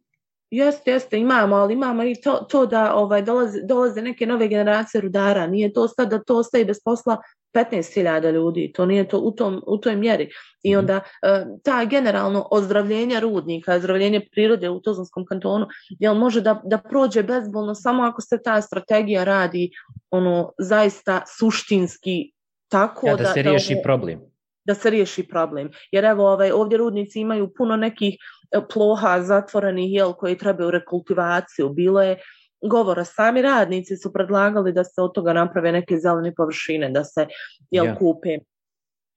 [0.51, 5.01] Jeste, jeste, imamo, ali imamo i to, to da ovaj, dolaze, dolaze neke nove generacije
[5.01, 7.17] rudara, nije to sad da to ostaje bez posla
[7.53, 10.29] 15.000 ljudi, to nije to u, tom, u toj mjeri.
[10.63, 10.79] I mhm.
[10.79, 15.67] onda e, ta generalno ozdravljenje rudnika, ozdravljenje prirode u Tuzlanskom kantonu,
[15.99, 19.71] jel može da, da prođe bezbolno samo ako se ta strategija radi
[20.11, 22.31] ono zaista suštinski
[22.67, 24.34] tako ja, da, da se riješi da, problem
[24.65, 25.69] da se riješi problem.
[25.91, 28.13] Jer evo ovaj, ovdje rudnici imaju puno nekih
[28.51, 31.69] e, ploha zatvorenih jel, koji trebaju rekultivaciju.
[31.69, 32.17] Bilo je
[32.61, 37.27] govora, sami radnici su predlagali da se od toga naprave neke zelene površine, da se
[37.71, 37.97] jel, yeah.
[37.97, 38.37] kupe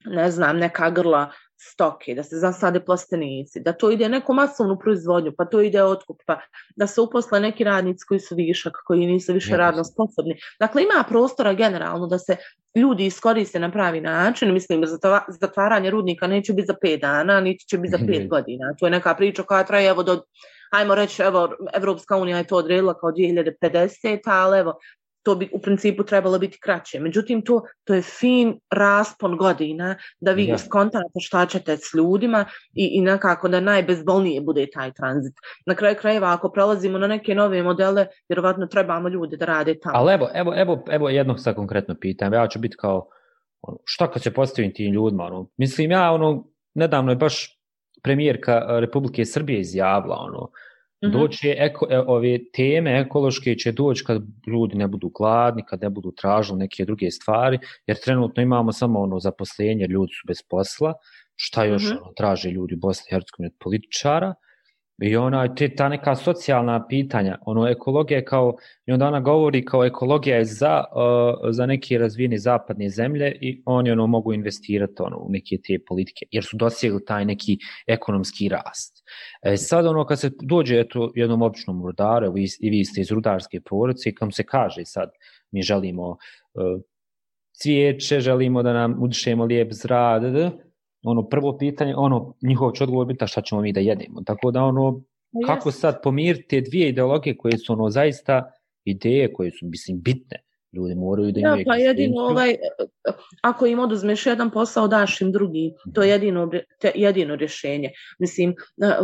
[0.05, 5.33] ne znam, neka grla stoke, da se zasade plastenici, da to ide neku masovnu proizvodnju,
[5.39, 6.41] pa to ide otkup, pa
[6.77, 9.57] da se uposle neki radnici koji su višak, koji nisu više yes.
[9.57, 10.39] radno sposobni.
[10.61, 12.37] Dakle, ima prostora generalno da se
[12.75, 14.85] ljudi iskoriste na pravi način, mislim,
[15.29, 18.75] zatvaranje rudnika neće biti za pet dana, niti će biti za pet godina.
[18.79, 20.23] To je neka priča koja traje, evo, do,
[20.73, 24.79] ajmo reći, evo, Evropska unija je to odredila kao 2050, ali evo,
[25.29, 27.01] to bi u principu trebalo biti kraće.
[27.01, 30.59] Međutim, to, to je fin raspon godina da vi ja.
[30.59, 35.35] skontate šta ćete s ljudima i, i nekako da najbezbolnije bude taj tranzit.
[35.67, 39.99] Na kraju krajeva, ako prelazimo na neke nove modele, vjerovatno trebamo ljude da rade tamo.
[39.99, 42.33] Ali evo, evo, evo, evo jedno sa konkretno pitam.
[42.33, 43.09] Ja ću biti kao,
[43.63, 45.25] ono, šta kad se postavim tim ljudima?
[45.25, 47.61] Ono, mislim, ja, ono, nedavno je baš
[48.03, 50.51] premijerka Republike Srbije izjavila, ono,
[51.05, 51.13] Mm -hmm.
[51.13, 55.91] Doći eko, e, ove teme ekološke će doći kad ljudi ne budu gladni, kad ne
[55.91, 60.95] budu tražili neke druge stvari, jer trenutno imamo samo ono zaposlenje, ljudi su bez posla,
[61.37, 62.03] šta još mm -hmm.
[62.03, 64.35] ono, traže ljudi u Bosni i Hercegovini od političara,
[65.03, 68.57] I ona, te, ta neka socijalna pitanja, ono, ekologija je kao,
[68.87, 73.63] i onda ona govori kao ekologija je za, uh, za neke razvijene zapadne zemlje i
[73.65, 78.49] oni ono mogu investirati ono, u neke te politike, jer su dosegli taj neki ekonomski
[78.49, 79.05] rast.
[79.43, 83.11] E, sad ono, kad se dođe eto, jednom običnom rudaru, vi, i vi ste iz
[83.11, 85.11] rudarske porodice, kam se kaže sad,
[85.51, 86.81] mi želimo uh,
[87.63, 90.23] cvijeće, želimo da nam udišemo lijep zrad,
[91.03, 94.23] ono prvo pitanje, ono njihov će odgovor biti šta ćemo mi da jedemo.
[94.27, 98.53] Tako da ono no, kako sad pomiriti te dvije ideologije koje su ono zaista
[98.85, 100.43] ideje koje su mislim bitne.
[100.73, 102.57] Ljudi moraju da imaju ja, pa jedino ovaj
[103.43, 105.73] ako im oduzmeš jedan posao daš im drugi.
[105.95, 107.91] To je jedino te, jedino rješenje.
[108.19, 108.55] Mislim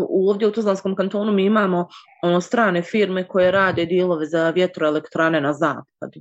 [0.08, 1.88] ovdje u Tuzlanskom kantonu mi imamo
[2.22, 6.20] ono strane firme koje rade dilove za vjetroelektrane na zapadu.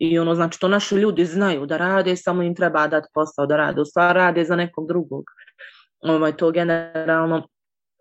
[0.00, 3.56] I ono, znači, to naši ljudi znaju da rade, samo im treba dati posao da
[3.56, 3.80] rade.
[3.80, 5.24] U stvari rade za nekog drugog.
[6.00, 7.48] Ovaj, to generalno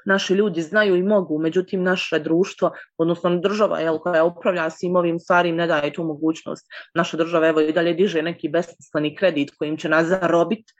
[0.06, 5.20] naši ljudi znaju i mogu, međutim naše društvo, odnosno država jel, koja upravlja svim ovim
[5.20, 6.66] stvarima ne daje tu mogućnost.
[6.96, 10.74] Naša država evo i dalje diže neki besmisleni kredit kojim će nas zarobiti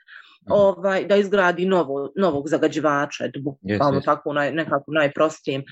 [0.48, 4.04] ovaj, da izgradi novo, novog zagađivača, bukvalno yes, yes.
[4.04, 5.62] tako naj, nekako najprostijem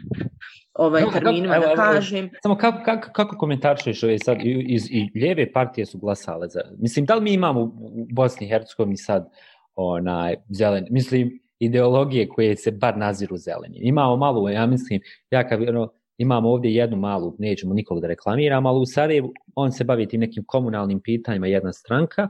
[0.75, 2.31] ovaj, no, terminima kako, da kažem.
[2.43, 7.05] Samo kako, kako, kako komentaršuješ ove sad, iz, i ljeve partije su glasale za, mislim,
[7.05, 9.29] da li mi imamo u Bosni i Hercegovini sad
[9.75, 13.79] onaj, zelen, mislim, ideologije koje se bar naziru zeleni.
[13.81, 15.01] Imamo malo, ja mislim,
[15.31, 19.73] ja kad, ono, imamo ovdje jednu malu, nećemo nikog da reklamiram, ali u Sarajevu on
[19.73, 22.29] se bavi tim nekim komunalnim pitanjima, jedna stranka,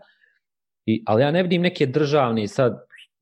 [0.89, 2.79] i, ali ja ne vidim neke državne sad,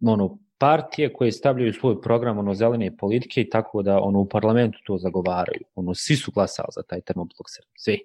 [0.06, 4.78] ono, partije koje stavljaju svoj program ono zelene politike i tako da ono u parlamentu
[4.86, 5.60] to zagovaraju.
[5.74, 7.98] Ono svi su glasali za taj termoblok svi.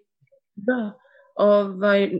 [0.56, 0.94] Da.
[1.36, 2.12] Ovaj,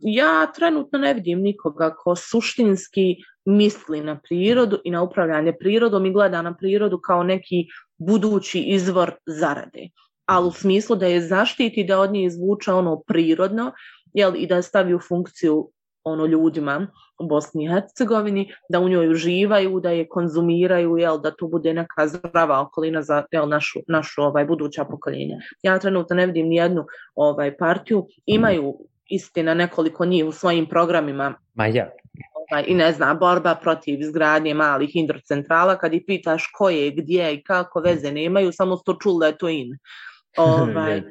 [0.00, 6.12] ja trenutno ne vidim nikoga ko suštinski misli na prirodu i na upravljanje prirodom i
[6.12, 7.66] gleda na prirodu kao neki
[7.98, 9.88] budući izvor zarade.
[10.26, 13.72] Ali u smislu da je zaštiti da od nje izvuče ono prirodno
[14.12, 15.70] jel, i da stavi u funkciju
[16.04, 16.86] ono ljudima
[17.18, 21.74] u Bosni i Hercegovini, da u njoj uživaju, da je konzumiraju, jel, da to bude
[21.74, 25.36] neka zdrava okolina za jel, našu, našu ovaj, buduća pokoljenja.
[25.62, 28.74] Ja trenutno ne vidim ni jednu ovaj, partiju, imaju
[29.10, 31.34] istina nekoliko njih u svojim programima.
[31.54, 31.90] Ma ja.
[32.34, 37.34] Ovaj, I ne znam, borba protiv izgradnje malih hidrocentrala, kad ih pitaš ko je, gdje
[37.34, 39.78] i kako veze nemaju, samo sto čuli da je to in.
[40.36, 41.02] Ovaj,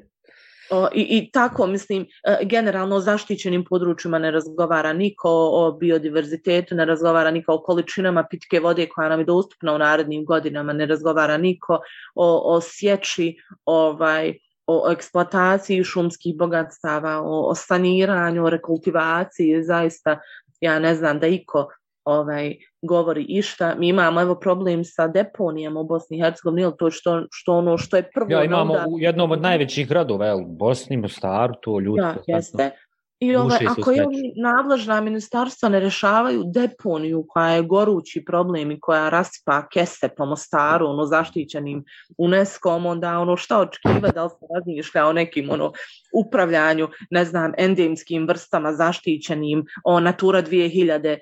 [0.93, 6.86] i, I tako, mislim, e, generalno o zaštićenim područjima ne razgovara niko o biodiverzitetu, ne
[6.86, 11.38] razgovara niko o količinama pitke vode koja nam je dostupna u narednim godinama, ne razgovara
[11.38, 11.79] niko
[12.15, 14.34] o, o sječi, ovaj,
[14.67, 20.19] o eksploataciji šumskih bogatstava, o, o saniranju, o rekultivaciji, zaista
[20.62, 21.67] ja ne znam da iko
[22.10, 23.76] ovaj govori išta.
[23.78, 27.98] Mi imamo evo problem sa deponijama u Bosni i Hercegovini, to što što ono što
[27.98, 28.86] je prvo Ja imamo onda...
[28.89, 32.02] u jednom od najvećih gradova, el Bosni, Mostar, to ljudi.
[32.02, 32.72] Ja, jeste.
[33.19, 34.05] I ove, ako je
[34.36, 40.88] nadležna ministarstva ne rešavaju deponiju koja je gorući problem i koja rasipa kese po Mostaru,
[40.88, 41.84] ono zaštićenim
[42.17, 45.71] UNESCO-om, onda ono šta očekiva da li se razmišlja o nekim ono,
[46.13, 51.17] upravljanju, ne znam, endemskim vrstama zaštićenim, o Natura 2000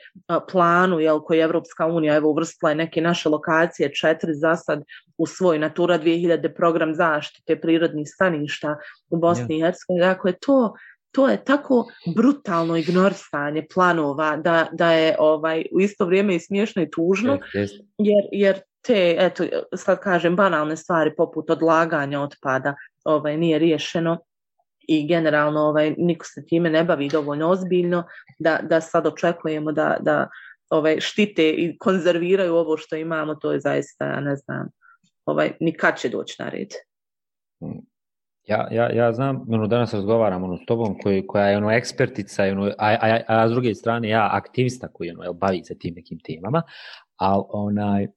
[0.51, 4.83] planu, jel, koji je Evropska unija evo uvrstila neke naše lokacije, četiri za sad
[5.17, 8.77] u svoj Natura 2000 program zaštite prirodnih staništa
[9.09, 10.05] u Bosni i Hercegovini.
[10.05, 10.73] Dakle, to
[11.11, 16.81] to je tako brutalno ignorisanje planova da, da je ovaj u isto vrijeme i smiješno
[16.81, 17.39] i tužno
[17.97, 19.43] jer, jer te eto
[19.75, 24.19] sad kažem banalne stvari poput odlaganja otpada ovaj nije riješeno
[24.87, 28.03] i generalno ovaj niko se time ne bavi dovoljno ozbiljno
[28.39, 30.29] da, da sad očekujemo da, da
[30.69, 34.69] ovaj štite i konzerviraju ovo što imamo to je zaista ne znam
[35.25, 36.69] ovaj nikad će doći na red.
[38.47, 42.43] Ja, ja, ja znam, ono, danas razgovaram ono, s tobom koji, koja je ono, ekspertica,
[42.43, 45.93] ono, a, a, a, a s druge strane ja aktivista koji ono, bavi se tim
[45.95, 46.61] nekim temama,
[47.15, 48.07] ali onaj,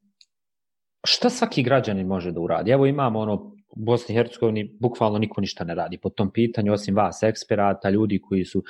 [1.07, 2.71] šta svaki građanin može da uradi?
[2.71, 3.35] Evo imamo ono,
[3.71, 7.91] u Bosni i Hercegovini bukvalno niko ništa ne radi po tom pitanju, osim vas, eksperata,
[7.91, 8.63] ljudi koji su,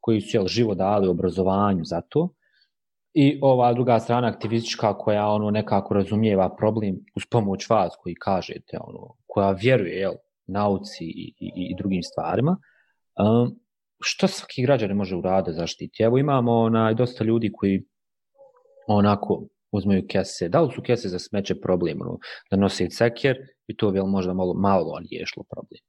[0.00, 2.34] koji su jel, živo dali obrazovanju za to.
[3.14, 8.78] I ova druga strana aktivistička koja ono nekako razumijeva problem uz pomoć vas koji kažete,
[8.80, 10.12] ono, koja vjeruje, jel,
[10.46, 12.56] nauci i, i, i drugim stvarima.
[13.18, 13.58] Um,
[14.02, 16.02] što svaki građan može uraditi zaštiti?
[16.02, 17.84] Evo imamo onaj, dosta ljudi koji
[18.86, 20.48] onako uzmeju kese.
[20.48, 22.00] Da li su kese za smeće problem?
[22.00, 22.18] Ono,
[22.50, 25.80] da nose ceker i to bi možda malo, malo riješilo problem.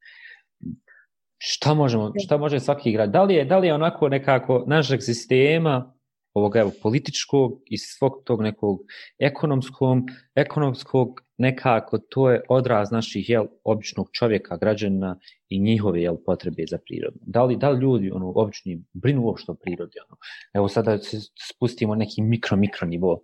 [1.37, 3.09] Šta, možemo, šta može svaki grad?
[3.09, 5.92] Da li je, da li je onako nekako našeg sistema
[6.33, 8.79] ovog evo, političkog i svog tog nekog
[9.19, 9.99] ekonomskog,
[10.35, 15.19] ekonomskog nekako to je odraz naših jel, običnog čovjeka, građana
[15.49, 17.19] i njihove jel, potrebe za prirodu.
[17.21, 19.97] Da li, da li ljudi ono, obični brinu uopšte o prirodi?
[20.07, 20.17] Ono?
[20.53, 21.17] Evo sada se
[21.49, 23.21] spustimo neki mikro, mikro nivo.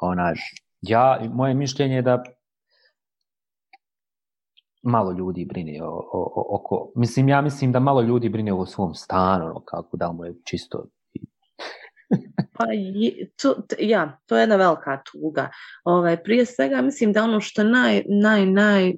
[0.00, 0.34] Ona,
[0.80, 2.22] ja, moje mišljenje je da
[4.82, 8.66] malo ljudi brine o, o, o, oko, mislim, ja mislim da malo ljudi brine o
[8.66, 10.86] svom stanu, ono, kako da mu je čisto
[12.52, 15.50] Pa je, to, ja, to je jedna velika tuga.
[15.84, 18.92] Ovaj, prije svega mislim da ono što naj, naj, naj,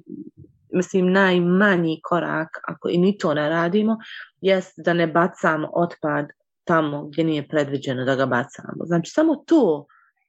[0.73, 3.97] mislim najmanji korak, ako i ni to ne radimo,
[4.41, 6.25] jest da ne bacamo otpad
[6.63, 8.85] tamo gdje nije predviđeno da ga bacamo.
[8.85, 9.85] Znači samo to,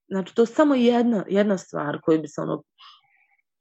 [0.08, 2.62] znači to je samo jedna, jedna stvar koju bi se ono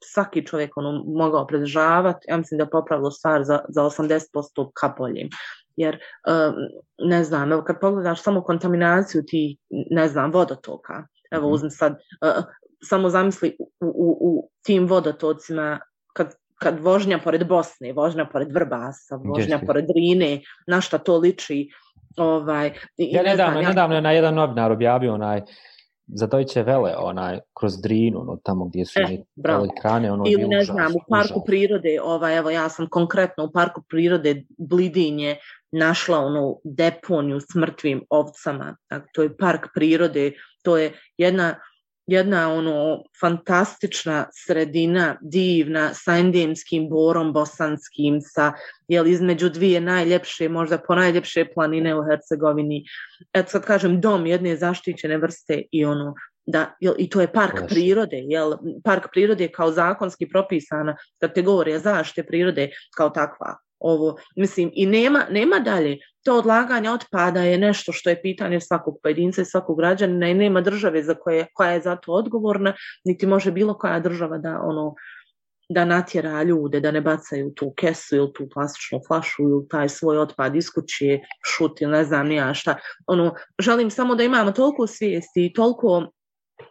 [0.03, 5.29] svaki čovjek ono mogao predržavati, ja mislim da popravilo stvar za, za 80% kapoljim
[5.75, 5.99] jer
[6.97, 11.53] ne znam, evo kad pogledaš samo kontaminaciju ti, ne znam, vodotoka, evo mhm.
[11.53, 11.97] uzmi sad,
[12.83, 15.79] samo zamisli u, u, u tim vodotocima
[16.13, 19.65] kad, kad vožnja pored Bosne, vožnja pored Vrbasa, vožnja Jeste.
[19.65, 21.69] pored Rine, na šta to liči,
[22.17, 22.71] ovaj...
[22.97, 23.69] Ja nedavno, ja...
[23.69, 25.41] nedavno na jedan novinar objavio onaj,
[26.07, 30.57] za Deutsche Welle, onaj, kroz Drinu, ono, tamo gdje su eh, elektrane, ono, Ili ne
[30.57, 31.45] užas, znam, u parku užas.
[31.45, 35.35] prirode, ovaj, evo, ja sam konkretno u parku prirode Blidinje
[35.71, 38.77] našla onu deponiju s mrtvim ovcama.
[38.89, 40.31] Dakle, to je park prirode,
[40.63, 41.55] to je jedna,
[42.07, 48.53] jedna ono fantastična sredina, divna, sa endemskim borom bosanskim, sa
[48.87, 52.83] jel, između dvije najljepše, možda po najljepše planine u Hercegovini.
[53.33, 56.13] Eto sad kažem, dom jedne zaštićene vrste i ono,
[56.45, 57.67] da, jel, i to je park Prošli.
[57.67, 64.71] prirode, jel, park prirode je kao zakonski propisana kategorija zaštite prirode kao takva ovo, mislim,
[64.73, 65.97] i nema, nema dalje.
[66.23, 70.61] To odlaganje otpada je nešto što je pitanje svakog pojedinca i svakog građanina i nema
[70.61, 72.73] države za koje, koja je za to odgovorna,
[73.05, 74.95] niti može bilo koja država da ono
[75.69, 80.17] da natjera ljude da ne bacaju tu kesu ili tu plastičnu flašu ili taj svoj
[80.17, 82.75] otpad iz kuće, šut ili ne znam nija šta.
[83.07, 86.11] Ono, želim samo da imamo toliko svijesti i toliko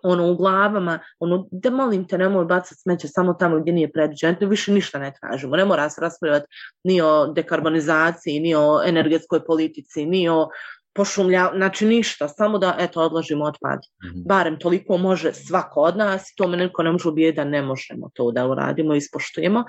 [0.02, 4.36] ono u glavama, ono da molim te nemoj bacati smeće samo tamo gdje nije predviđeno,
[4.40, 6.46] više ništa ne tražimo, ne mora se raspravljati
[6.84, 10.48] ni o dekarbonizaciji, ni o energetskoj politici, ni o
[10.94, 13.78] pošumlja, znači ništa, samo da eto odložimo otpad.
[13.78, 14.26] Mm -hmm.
[14.26, 18.10] Barem toliko može svako od nas, to me neko ne može ubijeti da ne možemo
[18.14, 19.64] to da uradimo i ispoštujemo.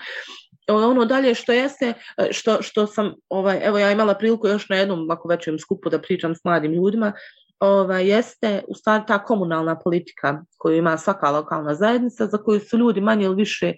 [0.68, 1.94] Ono dalje što jeste,
[2.32, 6.02] što, što sam, ovaj, evo ja imala priliku još na jednom ovako većem skupu da
[6.02, 7.14] pričam s mladim ljudima,
[7.66, 12.78] ovaj, jeste u stvari ta komunalna politika koju ima svaka lokalna zajednica za koju su
[12.78, 13.74] ljudi manje ili više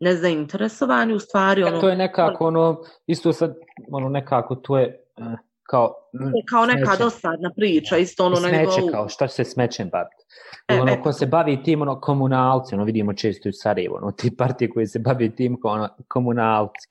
[0.00, 1.62] nezainteresovani u stvari.
[1.62, 3.54] E, ono, to je nekako ono, isto sad,
[3.92, 5.04] ono nekako to je
[5.68, 5.94] uh, kao...
[6.50, 7.02] Kao neka smeće.
[7.02, 8.90] dosadna priča, isto ono smeće, na nivou...
[8.92, 10.24] kao šta se smećem baviti.
[10.68, 14.12] E, ono, e, ko se bavi tim, ono, komunalci, ono, vidimo često u Sarajevo, ono,
[14.12, 16.88] ti partije koji se bavi tim, kao, ono, komunalci.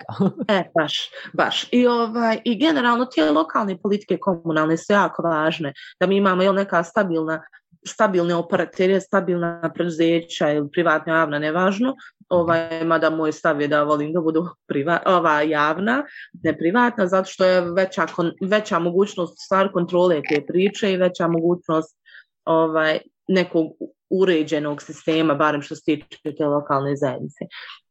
[0.48, 1.68] e, baš, baš.
[1.72, 6.56] I, ovaj, I generalno, tije lokalne politike komunalne su jako važne, da mi imamo, jel,
[6.56, 7.44] neka stabilna
[7.88, 11.96] stabilne operatere, stabilna preduzeća ili privatna javna, nevažno,
[12.30, 16.04] ovaj, mada moj stav je da volim da budu priva, ova, javna,
[16.44, 21.28] ne privatna, zato što je veća, kon, veća mogućnost stvar kontrole te priče i veća
[21.28, 21.98] mogućnost
[22.46, 23.68] ovaj, nekog
[24.10, 27.46] uređenog sistema, barem što se tiče te lokalne zajednice.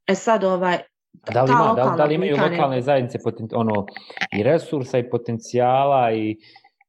[0.06, 0.78] E sad, ovaj,
[1.32, 2.56] da li, ima, da, da li imaju pitanje...
[2.56, 3.86] lokalne zajednice poten, ono,
[4.32, 6.36] i resursa i potencijala i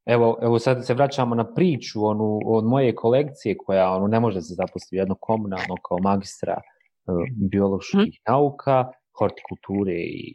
[0.08, 4.41] Evo, evo sad se vraćamo na priču onu, od moje kolekcije koja ono, ne može
[4.41, 6.62] se zaposliti jedno komunalno kao magistra
[7.08, 7.15] uh,
[7.52, 8.12] bioloških hmm.
[8.28, 10.34] nauka, hortikulture i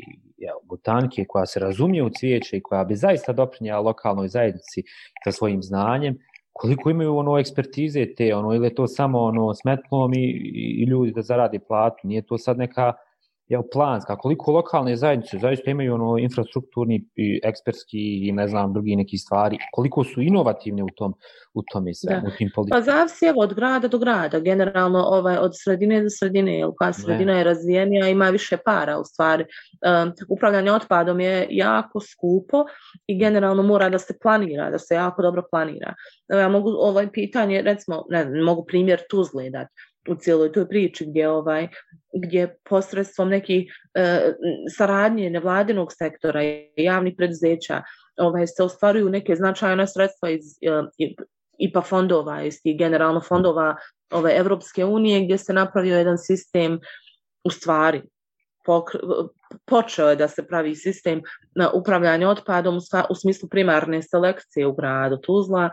[0.50, 4.82] evo, botanike koja se razumije u cvijeće i koja bi zaista doprinjala lokalnoj zajednici
[5.24, 6.18] sa svojim znanjem,
[6.52, 10.84] koliko imaju ono ekspertize te, ono, ili je to samo ono smetlom i, i, i
[10.84, 12.92] ljudi da zaradi platu, nije to sad neka
[13.52, 18.96] jel, planska, koliko lokalne zajednice zaista imaju ono infrastrukturni i ekspertski i ne znam drugi
[18.96, 21.14] neki stvari, koliko su inovativne u tom
[21.54, 22.28] u tome sve, da.
[22.28, 22.80] u tim politikama.
[22.80, 26.92] Pa zavisi evo od grada do grada, generalno ovaj, od sredine do sredine, jel, koja
[26.92, 27.38] sredina ne.
[27.38, 29.44] je razvijenija, ima više para u stvari.
[29.44, 32.64] Um, upravljanje otpadom je jako skupo
[33.06, 35.94] i generalno mora da se planira, da se jako dobro planira.
[36.28, 39.72] Ja mogu ovaj pitanje, recimo, ne mogu primjer Tuzle dati
[40.08, 41.68] u cijeloj toj priči gdje ovaj
[42.14, 44.32] gdje posredstvom neki e,
[44.76, 47.82] saradnje nevladinog sektora i javnih preduzeća
[48.16, 51.08] ovaj se ostvaruju neke značajne sredstva iz e,
[51.58, 53.76] IPA fondova iz tih generalno fondova
[54.10, 56.80] ove Evropske unije gdje se napravio jedan sistem
[57.44, 58.02] u stvari
[59.64, 61.22] počeo je da se pravi sistem
[61.54, 62.80] na upravljanje otpadom u,
[63.10, 65.70] u smislu primarne selekcije u gradu Tuzla.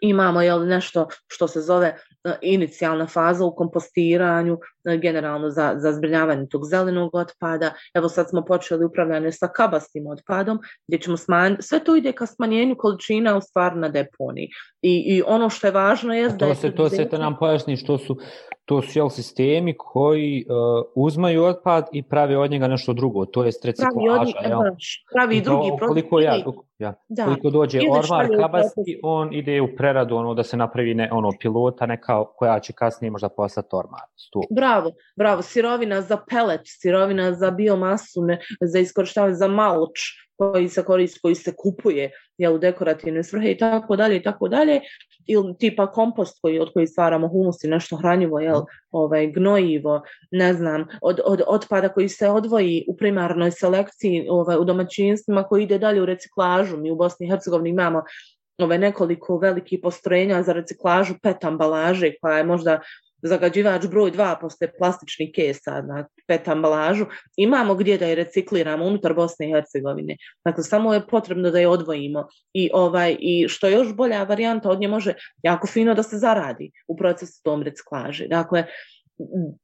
[0.00, 1.96] Imamo jel, nešto što se zove
[2.42, 7.70] inicijalna faza u kompostiranju, e, generalno za, za zbrinjavanje tog zelenog otpada.
[7.94, 10.58] Evo sad smo počeli upravljanje sa kabastim otpadom,
[10.88, 14.48] gdje ćemo smanjiti, sve to ide ka smanjenju količina u stvar na deponiji.
[14.82, 16.48] I, I ono što je važno je da...
[16.48, 18.16] To se, to se te nam pojasni što su,
[18.64, 23.44] to su jel, sistemi koji uh, uzmaju otpad i prave od njega nešto drugo, to
[23.44, 24.32] je reciklaža.
[24.42, 24.76] Pravi, od,
[25.12, 26.36] pravi drugi koliko, ja,
[26.78, 27.24] ja, da.
[27.24, 31.86] koliko dođe ormar kabasti, on ide u preradu ono da se napravi ne, ono pilota
[31.86, 34.00] neka koja će kasnije možda postati ormar.
[34.16, 34.44] Stup.
[34.50, 40.00] Bravo, bravo, sirovina za pelet, sirovina za biomasu, ne, za iskorištavanje za malč
[40.36, 44.48] koji se koristi, koji se kupuje jel, u dekorativne svrhe i tako dalje i tako
[44.48, 44.80] dalje
[45.26, 48.60] ili tipa kompost koji, od koji stvaramo humus i nešto hranjivo, jel,
[48.90, 54.64] ovaj, gnojivo, ne znam, od, od otpada koji se odvoji u primarnoj selekciji ovaj, u
[54.64, 56.76] domaćinstvima koji ide dalje u reciklažu.
[56.76, 58.02] Mi u Bosni i Hercegovini imamo
[58.58, 62.80] ove nekoliko velikih postrojenja za reciklažu pet ambalaže koja je možda
[63.22, 69.14] zagađivač broj dva posle plastičnih kesa na pet ambalažu, imamo gdje da je recikliramo unutar
[69.14, 70.16] Bosne i Hercegovine.
[70.44, 72.26] Dakle, samo je potrebno da je odvojimo.
[72.52, 76.18] I, ovaj, I što je još bolja varijanta, od nje može jako fino da se
[76.18, 78.28] zaradi u procesu tom reciklaže.
[78.28, 78.64] Dakle,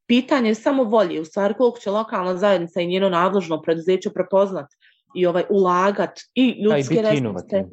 [0.06, 4.66] pitanje je samo volje, u stvari koliko će lokalna zajednica i njeno nadložno preduzeće prepoznat
[5.14, 7.64] i ovaj ulagat i ljudske resurse.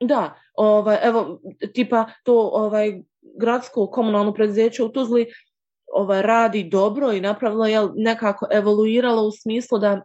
[0.00, 1.40] Da, ovaj, evo,
[1.74, 3.02] tipa to ovaj,
[3.40, 5.26] gradsko komunalno preduzeće u Tuzli
[5.92, 10.02] ovaj, radi dobro i napravilo je nekako evoluiralo u smislu da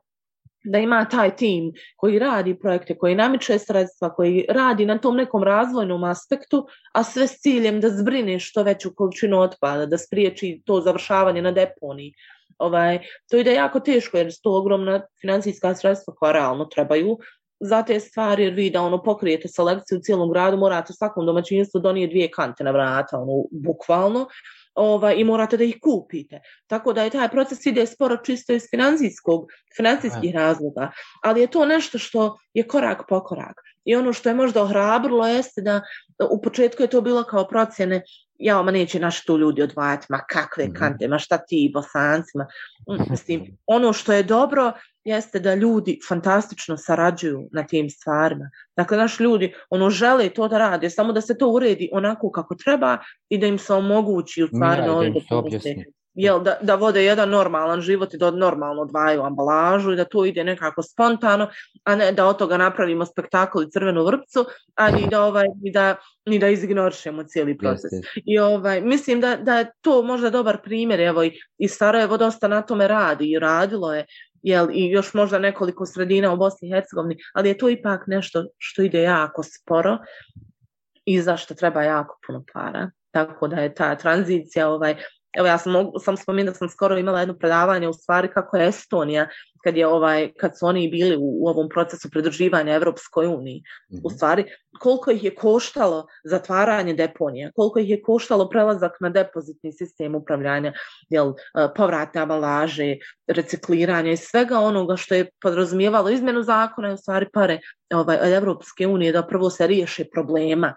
[0.63, 5.43] da ima taj tim koji radi projekte, koji namiče sredstva, koji radi na tom nekom
[5.43, 10.81] razvojnom aspektu, a sve s ciljem da zbrine što veću količinu otpada, da spriječi to
[10.81, 12.13] završavanje na deponiji.
[12.57, 12.99] Ovaj,
[13.31, 17.17] to ide jako teško jer su to ogromna financijska sredstva koja realno trebaju
[17.63, 21.81] za te stvari, jer vi da ono pokrijete selekciju u cijelom gradu, morate svakom domaćinstvu
[21.81, 24.27] donije dvije kante na vrata, ono, bukvalno,
[24.75, 26.41] ovaj, i morate da ih kupite.
[26.67, 29.45] Tako da je taj proces ide sporo čisto iz financijskog,
[29.77, 30.91] financijskih razloga,
[31.23, 33.61] ali je to nešto što je korak po korak.
[33.85, 35.81] I ono što je možda ohrabrilo jeste da
[36.29, 38.01] u početku je to bilo kao procjene
[38.37, 40.73] ja, ma neće naši tu ljudi odvajati, ma kakve mhm.
[40.73, 42.47] kante, ma šta ti bosancima.
[42.89, 44.71] Mm, mislim, ono što je dobro
[45.03, 48.49] jeste da ljudi fantastično sarađuju na tim stvarima.
[48.77, 52.55] Dakle, naši ljudi ono žele to da rade, samo da se to uredi onako kako
[52.55, 52.97] treba
[53.29, 55.83] i da im se omogući u stvari ja, da, da
[56.13, 60.25] jel, da, da vode jedan normalan život i da normalno dvaju ambalažu i da to
[60.25, 61.47] ide nekako spontano,
[61.83, 64.45] a ne da od toga napravimo spektakl i crvenu vrpcu,
[64.75, 65.95] a ni da, ovaj, ni da,
[66.25, 67.91] ni da izignorišemo cijeli proces.
[67.91, 68.21] Jeste.
[68.25, 72.47] I ovaj, mislim da, da je to možda dobar primjer, evo i, i Sarajevo dosta
[72.47, 74.05] na tome radi i radilo je,
[74.43, 78.45] jel, i još možda nekoliko sredina u Bosni i Hercegovini, ali je to ipak nešto
[78.57, 79.97] što ide jako sporo
[81.05, 82.89] i zašto treba jako puno para.
[83.11, 84.95] Tako da je ta tranzicija ovaj,
[85.37, 88.57] Evo ja sam, mogu, sam spominjala da sam skoro imala jedno predavanje u stvari kako
[88.57, 89.27] je Estonija
[89.63, 93.59] kad je ovaj kad su oni bili u, u ovom procesu pridruživanja Evropskoj uniji.
[93.59, 94.01] Mm -hmm.
[94.03, 94.15] U mhm.
[94.15, 94.45] stvari
[94.79, 100.73] koliko ih je koštalo zatvaranje deponija, koliko ih je koštalo prelazak na depozitni sistem upravljanja,
[101.09, 102.95] jel e, povratne ambalaže,
[103.27, 107.59] recikliranje i svega onoga što je podrazumijevalo izmenu zakona i u stvari pare
[107.93, 110.73] ovaj Evropske unije da prvo se riješe problema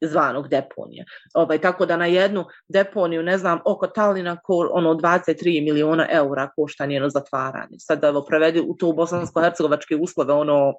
[0.00, 1.04] zvanog deponija.
[1.34, 6.50] Ovaj, tako da na jednu deponiju, ne znam, oko Talina, ko, ono 23 miliona eura
[6.56, 7.78] košta njeno zatvaranje.
[7.78, 10.74] Sad da prevedi u to bosansko-hercegovačke uslove, ono,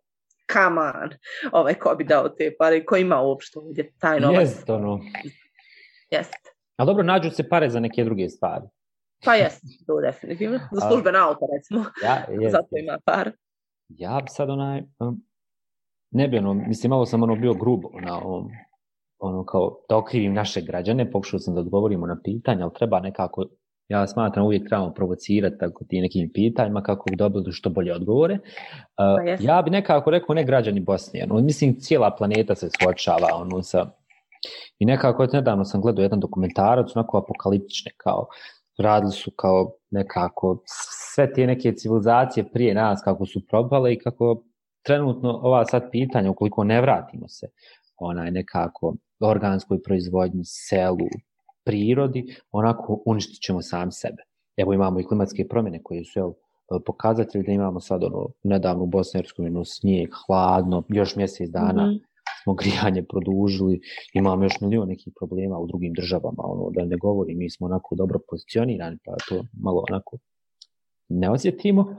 [0.53, 1.09] come on,
[1.51, 4.41] ovaj, ko bi dao te pare, ko ima uopšte ovdje taj novac.
[4.41, 4.99] Jest, ono.
[6.11, 6.51] Jest.
[6.77, 8.65] A dobro, nađu se pare za neke druge stvari.
[9.25, 10.59] Pa jest, to definitivno.
[10.71, 11.85] Za službene auto, recimo.
[12.03, 13.31] Ja, jest, Zato ima par.
[13.89, 15.21] Ja bi sad onaj, um,
[16.11, 18.49] ne bi ono, mislim, malo sam ono bio grubo na ovom
[19.21, 23.45] ono kao da okrivim naše građane, pokušao sam da odgovorimo na pitanja, ali treba nekako,
[23.87, 28.33] ja smatram uvijek trebamo provocirati tako ti nekim pitanjima kako bi dobili što bolje odgovore.
[28.33, 33.63] Uh, ja bi nekako rekao ne građani Bosnije, ono, mislim cijela planeta se suočava ono
[33.63, 33.85] sa
[34.79, 38.27] i nekako nedavno sam gledao jedan dokumentarac onako apokaliptične kao
[38.77, 40.63] radili su kao nekako
[41.13, 44.43] sve te neke civilizacije prije nas kako su propale i kako
[44.85, 47.47] trenutno ova sad pitanja ukoliko ne vratimo se
[47.97, 48.95] onaj nekako
[49.27, 51.07] organskoj proizvodnji, selu,
[51.63, 54.23] prirodi, onako uništit ćemo sami sebe.
[54.57, 56.31] Evo imamo i klimatske promjene koje su jel,
[56.85, 61.85] pokazatelji da imamo sad ono, nedavno u Bosni i Hercegovini snijeg, hladno, još mjesec dana
[61.85, 61.99] mm -hmm.
[62.43, 63.81] smo grijanje produžili,
[64.13, 67.95] imamo još milion nekih problema u drugim državama, ono, da ne govorim, mi smo onako
[67.95, 70.17] dobro pozicionirani, pa to malo onako
[71.09, 71.95] ne osjetimo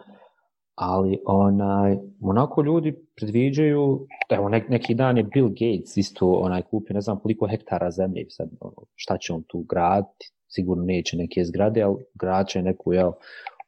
[0.75, 6.95] ali onaj, onako ljudi predviđaju, evo nek, neki dan je Bill Gates isto onaj kupio,
[6.95, 11.45] ne znam koliko hektara zemlje, sad ono, šta će on tu graditi, sigurno neće neke
[11.45, 13.13] zgrade, ali grad će neku jel,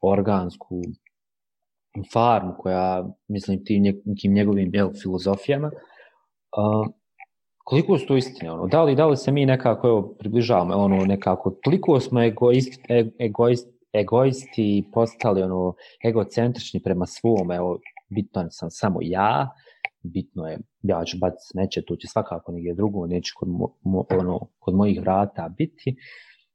[0.01, 0.83] organsku
[2.13, 5.67] farmu koja, mislim, tim nekim njegovim jel, filozofijama.
[5.67, 6.87] Uh,
[7.65, 8.53] koliko su to istine?
[8.53, 8.67] Ono?
[8.67, 13.05] Da, li, da li se mi nekako evo, približavamo, ono, nekako, toliko smo egoist, e,
[13.19, 15.75] egoist, egoisti postali ono,
[16.05, 17.79] egocentrični prema svom, evo,
[18.09, 19.51] bitno sam samo ja,
[20.03, 24.05] bitno je, ja ću baciti smeće, tu će svakako negdje drugo, neće kod, mo, mo,
[24.11, 25.97] ono, kod mojih vrata biti.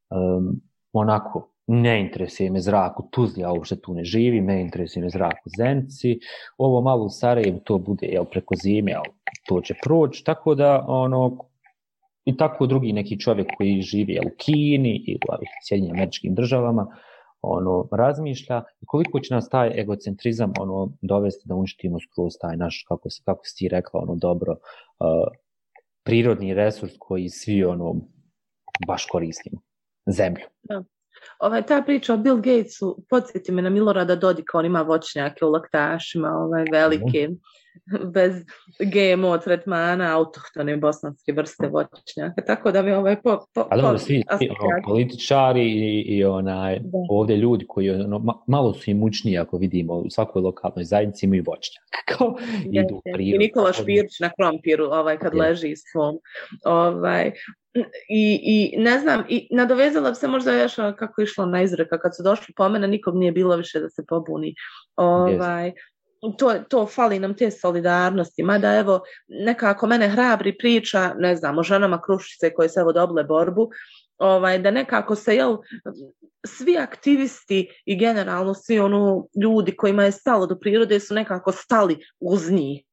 [0.09, 0.61] Um,
[0.93, 5.09] onako, ne interesuje me zrak u Tuzli, a uopšte tu ne živi, ne interesuje me
[5.09, 6.19] zrak u Zenci,
[6.57, 9.09] ovo malo u Sarajevu to bude jel, preko zime, ali
[9.47, 11.37] to će proći, tako da ono,
[12.25, 16.87] i tako drugi neki čovjek koji živi jel, u Kini ili u Sjedinjim američkim državama,
[17.41, 22.85] ono, razmišlja i koliko će nas taj egocentrizam ono, dovesti da uništimo skroz taj naš,
[22.87, 25.27] kako, se, kako si ti rekla, ono, dobro, uh,
[26.03, 27.95] prirodni resurs koji svi ono,
[28.87, 29.61] baš koristimo,
[30.07, 30.45] zemlju.
[30.63, 30.83] Da.
[31.39, 35.49] Ovaj, ta priča o Bill Gatesu, podsjeti me na Milorada Dodika, on ima voćnjake u
[35.49, 37.39] laktašima, ovaj, velike, mm
[38.15, 38.33] bez
[38.79, 44.23] GMO tretmana, autohtone bosanske vrste voćnjaka, tako da mi ovaj po, po, Ali po, svi,
[44.37, 46.97] svi ono, političari i, i onaj, da.
[47.09, 51.83] ovdje ljudi koji ono, malo su imućniji ako vidimo u svakoj lokalnoj zajednici imaju voćnjak.
[52.17, 52.35] Kao,
[52.71, 55.41] idu I Nikola Špirić na krompiru ovaj, kad je.
[55.41, 56.19] leži svom.
[56.65, 57.31] Ovaj,
[58.09, 62.23] I, i ne znam, i nadovezala se možda još kako išlo na izreka, kad su
[62.23, 64.53] došli po mene, nikom nije bilo više da se pobuni.
[64.95, 65.73] Ovaj,
[66.37, 71.63] to, to fali nam te solidarnosti, mada evo nekako mene hrabri priča, ne znam, o
[71.63, 73.69] ženama Krušice koje se evo doble borbu,
[74.17, 75.57] ovaj, da nekako se, jel,
[76.47, 81.97] svi aktivisti i generalno svi ono ljudi kojima je stalo do prirode su nekako stali
[82.19, 82.83] uz njih.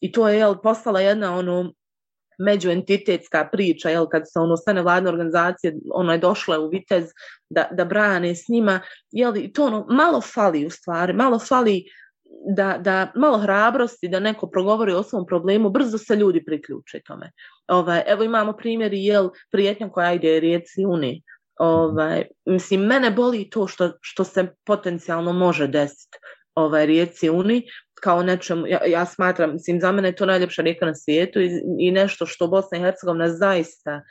[0.00, 1.72] I to je, jel, postala jedna ono
[2.38, 7.04] međuentitetska priča, jel, kad se ono sve nevladne organizacije ono je došle u Vitez
[7.50, 11.84] da, da brane s njima, jel, i to ono malo fali u stvari, malo fali
[12.56, 17.30] da, da malo hrabrosti da neko progovori o svom problemu, brzo se ljudi priključe tome.
[17.68, 21.22] Ovaj, evo imamo primjer i jel prijetnja koja ide rijeci Uni.
[21.58, 26.18] Ovaj, mislim, mene boli to što, što se potencijalno može desiti
[26.54, 27.62] ovaj, rijeci Uni,
[28.02, 31.50] kao nečemu, ja, ja smatram, mislim, za mene je to najljepša rijeka na svijetu i,
[31.78, 34.02] i nešto što Bosna i Hercegovina zaista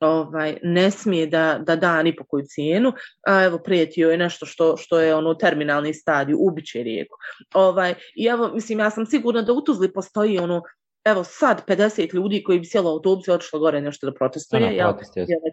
[0.00, 2.92] ovaj ne smije da da da ni po koju cijenu
[3.26, 7.16] a evo prijetio je nešto što što je ono terminalni stadij ubiće rijeku.
[7.54, 10.62] Ovaj i evo mislim ja sam sigurna da u Tuzli postoji ono
[11.04, 14.96] evo sad 50 ljudi koji bi sjelo autobus i otišlo gore nešto da protestuje ja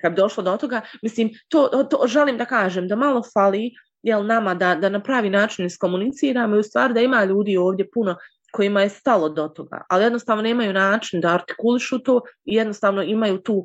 [0.02, 3.72] kad bi došlo do toga mislim to, to želim da kažem da malo fali
[4.04, 7.90] jel nama da da na pravi način iskomuniciramo i u stvari da ima ljudi ovdje
[7.94, 8.16] puno
[8.52, 13.38] kojima je stalo do toga, ali jednostavno nemaju način da artikulišu to i jednostavno imaju
[13.38, 13.64] tu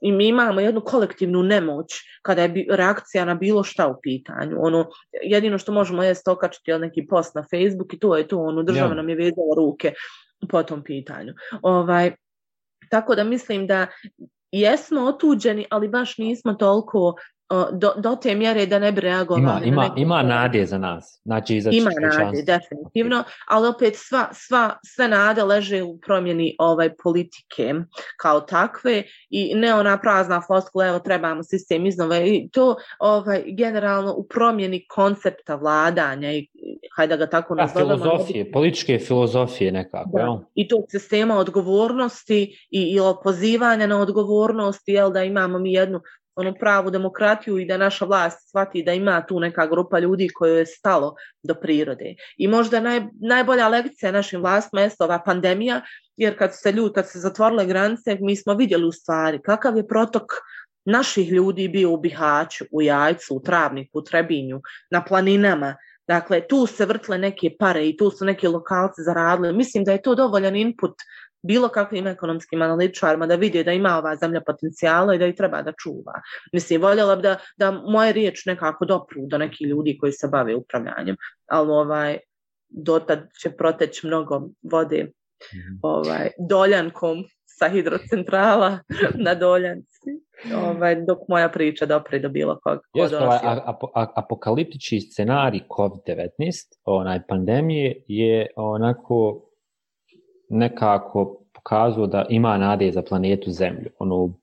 [0.00, 1.86] i mi imamo jednu kolektivnu nemoć
[2.22, 4.56] kada je reakcija na bilo šta u pitanju.
[4.58, 4.88] Ono,
[5.22, 8.88] jedino što možemo je okačiti neki post na Facebook i to je to, ono, država
[8.88, 8.94] ja.
[8.94, 9.92] nam je vezala ruke
[10.48, 11.34] po tom pitanju.
[11.62, 12.12] Ovaj,
[12.90, 13.86] tako da mislim da
[14.52, 17.14] jesmo otuđeni, ali baš nismo toliko
[17.72, 19.68] do, do te mjere da ne bi reagovali.
[19.68, 21.20] Ima, ima, ima nade za nas.
[21.24, 26.90] Znači, za ima nade, definitivno, ali opet sva, sva, sve nade leže u promjeni ovaj
[27.02, 27.74] politike
[28.20, 34.14] kao takve i ne ona prazna floskula, evo trebamo sistem iznove i to ovaj, generalno
[34.14, 36.48] u promjeni koncepta vladanja i
[36.96, 37.96] hajde ga tako nazovemo.
[37.96, 38.50] Filozofije, ne...
[38.50, 40.10] političke filozofije nekako.
[40.12, 40.20] Da.
[40.20, 40.36] Jel?
[40.54, 46.00] I to sistema odgovornosti i, i pozivanja na odgovornosti, jel da imamo mi jednu
[46.36, 50.54] ono pravu demokratiju i da naša vlast shvati da ima tu neka grupa ljudi koju
[50.54, 52.14] je stalo do prirode.
[52.36, 55.80] I možda naj, najbolja lekcija našim vlastima je ova pandemija,
[56.16, 59.88] jer kad se ljudi, kad se zatvorile granice, mi smo vidjeli u stvari kakav je
[59.88, 60.24] protok
[60.84, 64.60] naših ljudi bio u Bihaću, u Jajcu, u Travniku, u Trebinju,
[64.90, 65.76] na planinama.
[66.08, 69.52] Dakle, tu se vrtle neke pare i tu su neki lokalci zaradili.
[69.52, 70.94] Mislim da je to dovoljan input
[71.42, 75.62] bilo kakvim ekonomskim analitičarima da vidi da ima ova zemlja potencijala i da ih treba
[75.62, 76.12] da čuva.
[76.52, 80.54] Mislim, voljela bi da, da moje riječ nekako dopru do nekih ljudi koji se bave
[80.54, 81.16] upravljanjem,
[81.46, 82.18] ali ovaj,
[82.68, 85.78] dotad će proteći mnogo vode mm.
[85.82, 88.78] ovaj, doljankom sa hidrocentrala
[89.26, 90.10] na doljanci.
[90.56, 92.78] Ovaj, dok moja priča dopre do bilo kog.
[92.94, 96.30] Jeste, ovaj, ap apokaliptični scenarij COVID-19,
[96.84, 99.49] onaj pandemije, je onako
[100.50, 103.90] nekako pokazao da ima nade za planetu Zemlju.
[103.98, 104.34] Ono,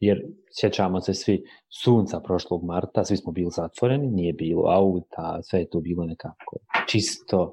[0.00, 0.22] jer
[0.60, 1.44] sjećamo se svi
[1.82, 6.56] sunca prošlog marta, svi smo bili zatvoreni, nije bilo auta, sve je to bilo nekako
[6.88, 7.52] čisto.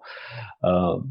[0.62, 1.04] Uh,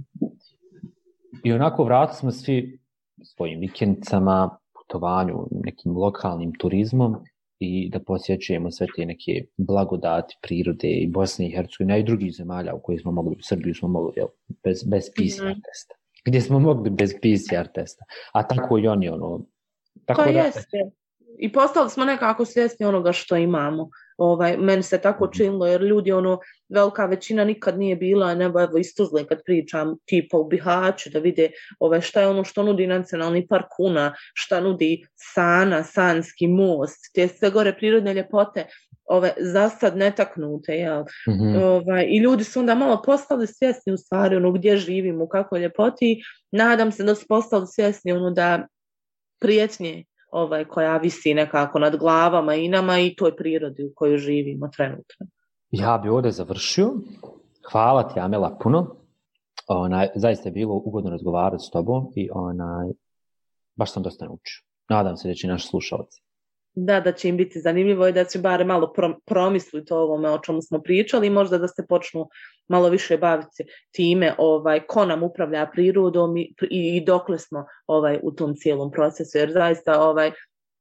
[1.45, 2.81] I onako vratili smo svi
[3.23, 7.17] svojim vikendicama, putovanju, nekim lokalnim turizmom
[7.59, 12.75] i da posjećujemo sve te neke blagodati prirode i Bosne i Hercegovine i drugih zemalja
[12.75, 14.29] u kojih smo mogli, u Srbiju smo mogli jel,
[14.65, 15.63] bez, bez PCR mm.
[15.65, 16.00] testa.
[16.25, 18.05] Gdje smo mogli bez PCR testa.
[18.33, 19.41] A tako i oni ono...
[20.05, 20.91] Tako pa da, jeste.
[21.39, 23.91] I postali smo nekako svjesni onoga što imamo.
[24.19, 25.33] Ovaj, meni se tako mhm.
[25.33, 30.39] činilo, jer ljudi, ono, velika većina nikad nije bila, nebo evo istuzle kad pričam tipa
[30.39, 35.03] u Bihaću, da vide ovaj, šta je ono što nudi nacionalni park Una, šta nudi
[35.35, 38.67] Sana, Sanski most, te sve gore prirodne ljepote,
[39.11, 41.01] ove, zastad netaknute, jel?
[41.01, 41.65] Mm -hmm.
[41.65, 45.61] ovaj, I ljudi su onda malo postali svjesni u stvari, ono, gdje živimo, u kakvoj
[45.61, 48.67] ljepoti, nadam se da su postali svjesni, ono, da
[49.41, 54.69] prijetnje ovaj, koja visi nekako nad glavama i nama i toj prirodi u kojoj živimo
[54.69, 55.27] trenutno.
[55.71, 56.91] Ja bi ovdje završio.
[57.73, 58.97] Hvala ti, Amela, puno.
[59.67, 62.89] Onaj, zaista je bilo ugodno razgovarati s tobom i onaj,
[63.77, 64.63] baš sam dosta naučio.
[64.89, 66.23] Nadam se da će naši slušalci.
[66.75, 68.93] Da, da će im biti zanimljivo i da će bare malo
[69.27, 72.29] promisliti o ovome o čemu smo pričali i možda da se počnu
[72.69, 78.33] malo više baviti time ovaj, ko nam upravlja prirodom i, i dokle smo ovaj, u
[78.33, 79.39] tom cijelom procesu.
[79.39, 80.33] Jer zaista ovaj,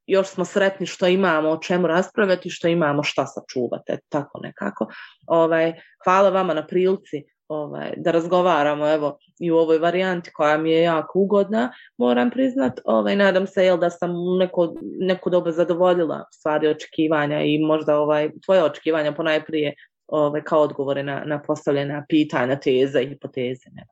[0.06, 4.88] još smo sretni što imamo o čemu raspravljati, što imamo šta sačuvati, tako nekako.
[5.28, 5.74] Ovaj,
[6.04, 10.82] hvala vama na prilici ovaj, da razgovaramo evo, i u ovoj varijanti koja mi je
[10.82, 12.80] jako ugodna, moram priznat.
[12.86, 18.30] Ovaj, nadam se jel, da sam neko, neko doba zadovoljila stvari očekivanja i možda ovaj,
[18.46, 19.74] tvoje očekivanja ponajprije
[20.08, 23.70] ovaj, kao odgovore na, na postavljena pitanja, teze i hipoteze.
[23.72, 23.84] Ne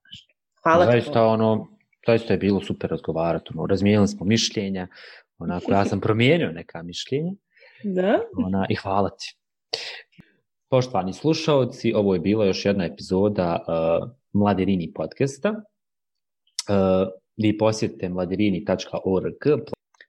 [0.64, 1.20] Hvala zaista, ti.
[1.20, 1.68] Ono,
[2.08, 3.52] zaista je bilo super razgovarati.
[3.56, 4.88] Ono, razmijenili smo mišljenja.
[5.38, 7.32] Onako, ja sam promijenio neka mišljenja.
[7.84, 8.20] Da?
[8.46, 9.38] Ona, I hvala ti.
[10.70, 15.50] Poštovani slušalci, ovo je bila još jedna epizoda e, uh, Mladirini podcasta.
[15.50, 15.56] Uh,
[17.38, 19.62] vi posjetite mladirini.org,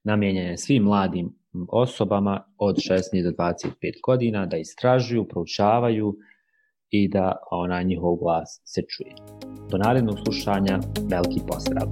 [0.05, 1.39] namijenjen je svim mladim
[1.69, 3.71] osobama od 16 do 25
[4.07, 6.17] godina da istražuju, proučavaju
[6.91, 9.15] i da ona njihov glas se čuje.
[9.71, 10.81] Do narednog slušanja,
[11.11, 11.89] veliki pozdrav!